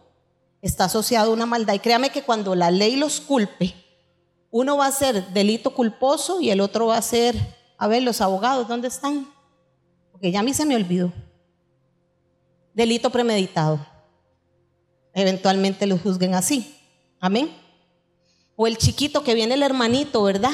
[0.62, 3.74] está asociado a una maldad y créame que cuando la ley los culpe,
[4.50, 7.36] uno va a ser delito culposo y el otro va a ser,
[7.82, 9.26] a ver, los abogados, ¿dónde están?
[10.12, 11.12] Porque ya a mí se me olvidó.
[12.74, 13.84] Delito premeditado.
[15.12, 16.76] Eventualmente lo juzguen así.
[17.18, 17.52] Amén.
[18.54, 20.52] O el chiquito que viene el hermanito, ¿verdad?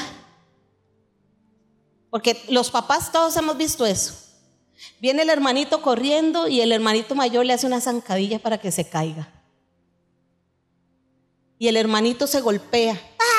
[2.09, 4.15] Porque los papás todos hemos visto eso.
[4.99, 8.89] Viene el hermanito corriendo y el hermanito mayor le hace una zancadilla para que se
[8.89, 9.29] caiga.
[11.59, 12.99] Y el hermanito se golpea.
[13.19, 13.38] ¡Ah!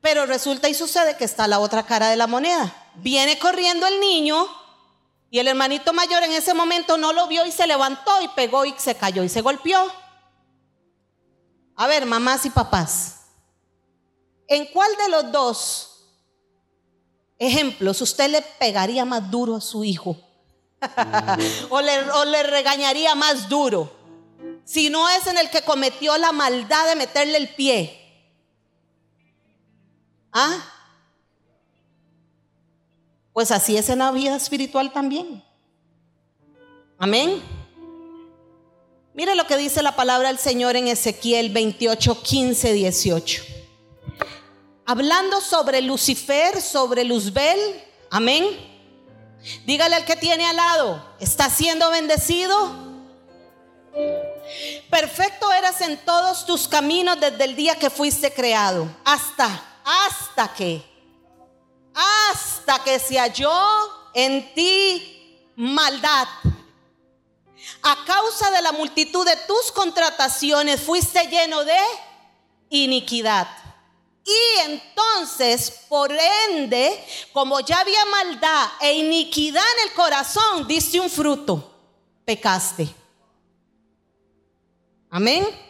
[0.00, 2.74] Pero resulta y sucede que está la otra cara de la moneda.
[2.96, 4.46] Viene corriendo el niño
[5.30, 8.64] y el hermanito mayor en ese momento no lo vio y se levantó y pegó
[8.64, 9.92] y se cayó y se golpeó.
[11.76, 13.20] A ver, mamás y papás,
[14.48, 15.90] ¿en cuál de los dos
[17.38, 20.16] ejemplos usted le pegaría más duro a su hijo?
[21.70, 23.92] o, le, regañaría más duro.
[24.64, 27.99] Si no es en el que cometió la maldad de meterle el pie.
[30.32, 30.58] ¿Ah?
[33.32, 35.42] Pues así es en la vida espiritual también.
[36.98, 37.42] Amén.
[39.14, 43.42] Mire lo que dice la palabra del Señor en Ezequiel 28, 15, 18.
[44.86, 47.58] Hablando sobre Lucifer, sobre Luzbel.
[48.10, 48.44] Amén.
[49.64, 52.90] Dígale al que tiene al lado, ¿está siendo bendecido?
[54.90, 60.90] Perfecto eras en todos tus caminos desde el día que fuiste creado, hasta, hasta que
[61.94, 63.50] hasta que se halló
[64.14, 66.28] en ti maldad.
[67.82, 71.78] A causa de la multitud de tus contrataciones fuiste lleno de
[72.70, 73.48] iniquidad.
[74.24, 81.10] Y entonces, por ende, como ya había maldad e iniquidad en el corazón, diste un
[81.10, 81.74] fruto,
[82.24, 82.88] pecaste.
[85.10, 85.69] Amén.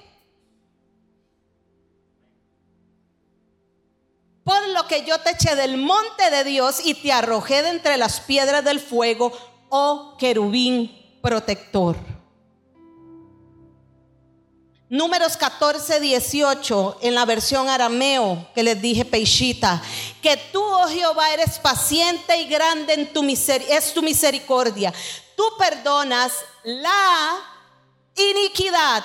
[4.51, 7.97] Por lo que yo te eché del monte de Dios y te arrojé de entre
[7.97, 9.31] las piedras del fuego,
[9.69, 10.91] oh querubín
[11.23, 11.95] protector.
[14.89, 19.81] Números 14, 18 en la versión arameo que les dije Peixita,
[20.21, 24.93] que tú, oh Jehová, eres paciente y grande en tu misericordia, es tu misericordia.
[25.37, 26.33] Tú perdonas
[26.65, 27.39] la
[28.17, 29.05] iniquidad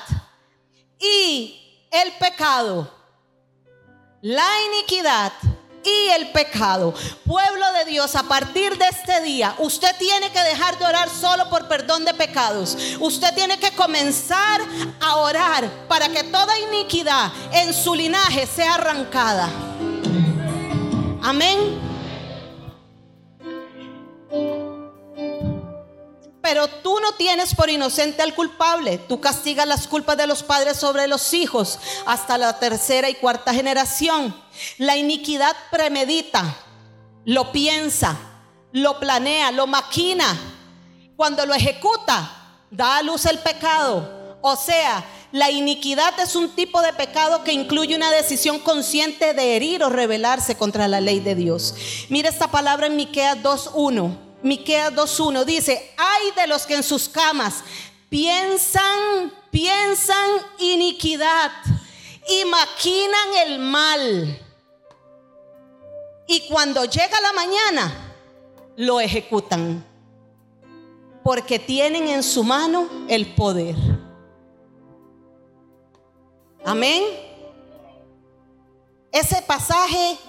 [0.98, 2.96] y el pecado
[4.22, 5.34] la iniquidad
[5.84, 6.94] y el pecado.
[7.26, 11.50] Pueblo de Dios, a partir de este día, usted tiene que dejar de orar solo
[11.50, 12.78] por perdón de pecados.
[13.00, 14.62] Usted tiene que comenzar
[15.00, 19.50] a orar para que toda iniquidad en su linaje sea arrancada.
[21.22, 21.95] Amén.
[26.46, 29.00] Pero tú no tienes por inocente al culpable.
[29.00, 33.52] Tú castigas las culpas de los padres sobre los hijos hasta la tercera y cuarta
[33.52, 34.40] generación.
[34.78, 36.56] La iniquidad premedita,
[37.26, 38.16] lo piensa,
[38.72, 40.40] lo planea, lo maquina.
[41.16, 44.38] Cuando lo ejecuta, da a luz el pecado.
[44.44, 49.56] O sea, la iniquidad es un tipo de pecado que incluye una decisión consciente de
[49.56, 51.74] herir o rebelarse contra la ley de Dios.
[52.10, 54.25] Mira esta palabra en Miqueas 2:1.
[54.46, 57.64] Miqueas 2:1 dice, "Hay de los que en sus camas
[58.10, 61.52] piensan, piensan iniquidad
[62.30, 64.40] y maquinan el mal.
[66.28, 68.14] Y cuando llega la mañana,
[68.76, 69.84] lo ejecutan,
[71.24, 73.76] porque tienen en su mano el poder."
[76.64, 77.04] Amén.
[79.12, 80.20] Ese pasaje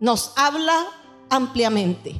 [0.00, 0.99] nos habla
[1.30, 2.14] ampliamente.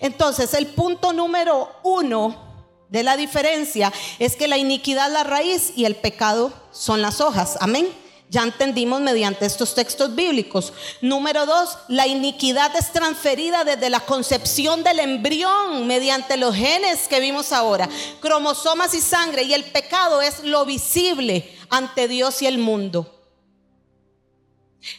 [0.00, 2.50] Entonces, el punto número uno
[2.90, 7.20] de la diferencia es que la iniquidad es la raíz y el pecado son las
[7.20, 7.56] hojas.
[7.60, 7.88] Amén.
[8.28, 10.72] Ya entendimos mediante estos textos bíblicos.
[11.00, 17.18] Número dos, la iniquidad es transferida desde la concepción del embrión mediante los genes que
[17.18, 17.88] vimos ahora,
[18.20, 23.19] cromosomas y sangre, y el pecado es lo visible ante Dios y el mundo.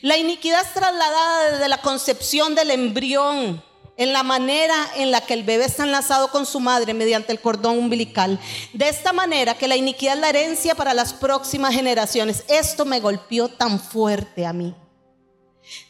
[0.01, 3.63] La iniquidad es trasladada desde la concepción del embrión,
[3.97, 7.41] en la manera en la que el bebé está enlazado con su madre mediante el
[7.41, 8.39] cordón umbilical.
[8.73, 12.43] De esta manera que la iniquidad es la herencia para las próximas generaciones.
[12.47, 14.75] Esto me golpeó tan fuerte a mí.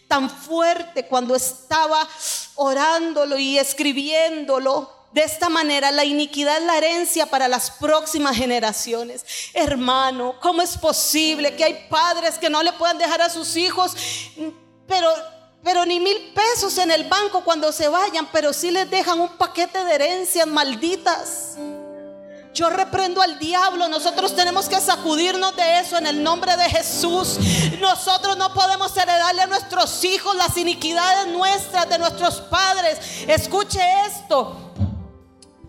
[0.07, 2.07] Tan fuerte cuando estaba
[2.55, 9.25] orándolo y escribiéndolo de esta manera, la iniquidad es la herencia para las próximas generaciones.
[9.53, 13.93] Hermano, ¿cómo es posible que hay padres que no le puedan dejar a sus hijos,
[14.87, 15.09] pero,
[15.63, 19.29] pero ni mil pesos en el banco cuando se vayan, pero sí les dejan un
[19.37, 21.57] paquete de herencias malditas?
[22.53, 23.87] Yo reprendo al diablo.
[23.87, 27.37] Nosotros tenemos que sacudirnos de eso en el nombre de Jesús.
[27.79, 32.97] Nosotros no podemos heredarle a nuestros hijos las iniquidades nuestras, de nuestros padres.
[33.27, 34.70] Escuche esto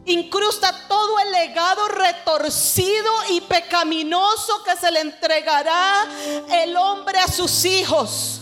[0.04, 6.06] incrusta todo el legado retorcido y pecaminoso que se le entregará
[6.50, 8.40] el hombre a sus hijos.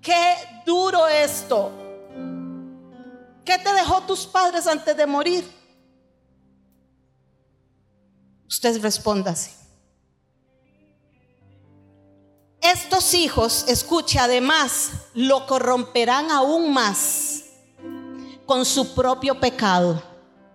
[0.00, 1.70] Qué duro esto.
[3.44, 5.48] ¿Qué te dejó tus padres antes de morir?
[8.48, 9.50] Usted responda así.
[12.60, 17.44] Estos hijos, escuche, además, lo corromperán aún más
[18.44, 20.02] con su propio pecado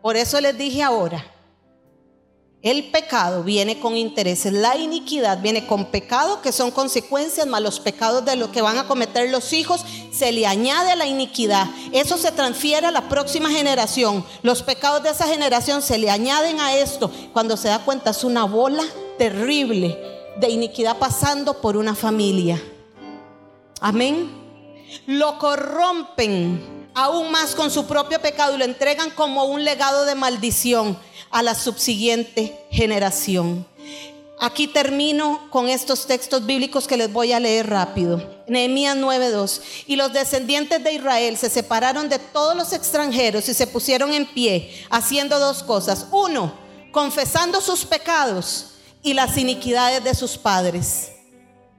[0.02, 1.26] por eso les dije ahora,
[2.64, 7.80] el pecado viene con intereses, la iniquidad viene con pecado, que son consecuencias, más los
[7.80, 11.65] pecados de lo que van a cometer los hijos, se le añade a la iniquidad.
[11.91, 14.23] Eso se transfiere a la próxima generación.
[14.44, 17.11] Los pecados de esa generación se le añaden a esto.
[17.34, 18.84] Cuando se da cuenta es una bola
[19.18, 19.99] terrible
[20.40, 22.61] de iniquidad pasando por una familia.
[23.80, 24.30] Amén.
[25.07, 30.16] Lo corrompen aún más con su propio pecado y lo entregan como un legado de
[30.16, 30.98] maldición
[31.30, 33.66] a la subsiguiente generación.
[34.44, 38.42] Aquí termino con estos textos bíblicos que les voy a leer rápido.
[38.48, 39.62] Nehemías 9:2.
[39.86, 44.26] Y los descendientes de Israel se separaron de todos los extranjeros y se pusieron en
[44.26, 46.08] pie, haciendo dos cosas.
[46.10, 46.56] Uno,
[46.92, 48.72] confesando sus pecados
[49.04, 51.12] y las iniquidades de sus padres.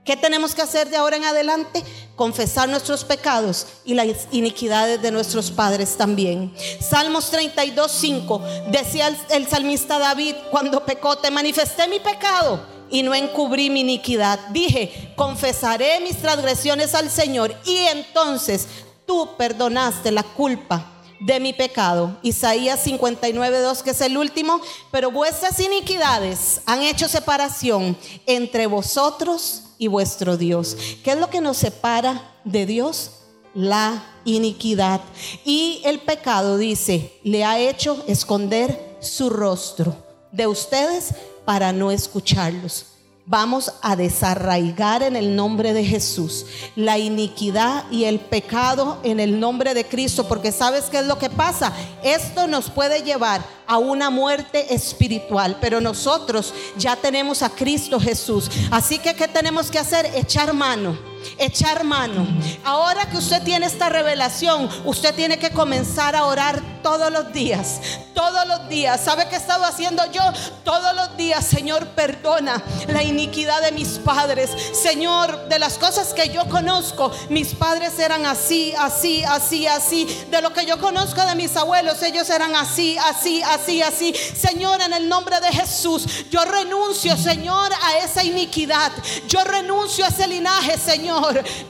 [0.04, 1.84] ¿Qué tenemos que hacer de ahora en adelante?
[2.16, 6.52] Confesar nuestros pecados y las iniquidades de nuestros padres también.
[6.80, 8.42] Salmos 32, 5.
[8.72, 14.40] Decía el, salmista David, cuando pecó, te manifesté mi pecado y no encubrí mi iniquidad.
[14.48, 18.66] Dije, confesaré mis transgresiones al Señor y entonces
[19.06, 22.18] tú perdonaste la culpa de mi pecado.
[22.22, 24.60] Isaías 59, 2, que es el último.
[24.90, 27.96] Pero vuestras iniquidades han hecho separación
[28.26, 30.76] entre vosotros y vuestro Dios.
[31.02, 33.10] ¿Qué es lo que nos separa de Dios?
[33.52, 35.00] La iniquidad.
[35.44, 39.96] Y el pecado, dice, le ha hecho esconder su rostro
[40.30, 42.91] de ustedes para no escucharlos.
[43.24, 46.44] Vamos a desarraigar en el nombre de Jesús
[46.74, 51.18] la iniquidad y el pecado en el nombre de Cristo, porque sabes qué es lo
[51.18, 51.72] que pasa.
[52.02, 55.58] Esto nos puede llevar a una muerte espiritual.
[55.60, 58.50] Pero nosotros ya tenemos a Cristo Jesús.
[58.72, 60.10] Así que, ¿qué tenemos que hacer?
[60.16, 62.26] Echar mano echar mano.
[62.64, 67.80] Ahora que usted tiene esta revelación, usted tiene que comenzar a orar todos los días.
[68.14, 69.00] Todos los días.
[69.00, 70.22] ¿Sabe qué he estado haciendo yo?
[70.64, 74.50] Todos los días, Señor, perdona la iniquidad de mis padres.
[74.72, 80.24] Señor, de las cosas que yo conozco, mis padres eran así, así, así, así.
[80.30, 84.14] De lo que yo conozco de mis abuelos, ellos eran así, así, así, así.
[84.14, 88.92] Señor, en el nombre de Jesús, yo renuncio, Señor, a esa iniquidad.
[89.28, 90.76] Yo renuncio a ese linaje,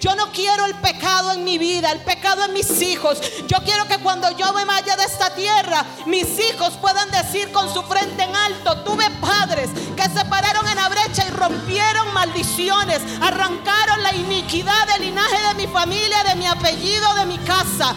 [0.00, 3.20] Yo no quiero el pecado en mi vida, el pecado en mis hijos.
[3.46, 7.72] Yo quiero que cuando yo me vaya de esta tierra, mis hijos puedan decir con
[7.72, 13.00] su frente en alto, tuve padres que se pararon en la brecha y rompieron maldiciones,
[13.20, 17.94] arrancaron la iniquidad del linaje de mi familia, de mi apellido, de mi casa.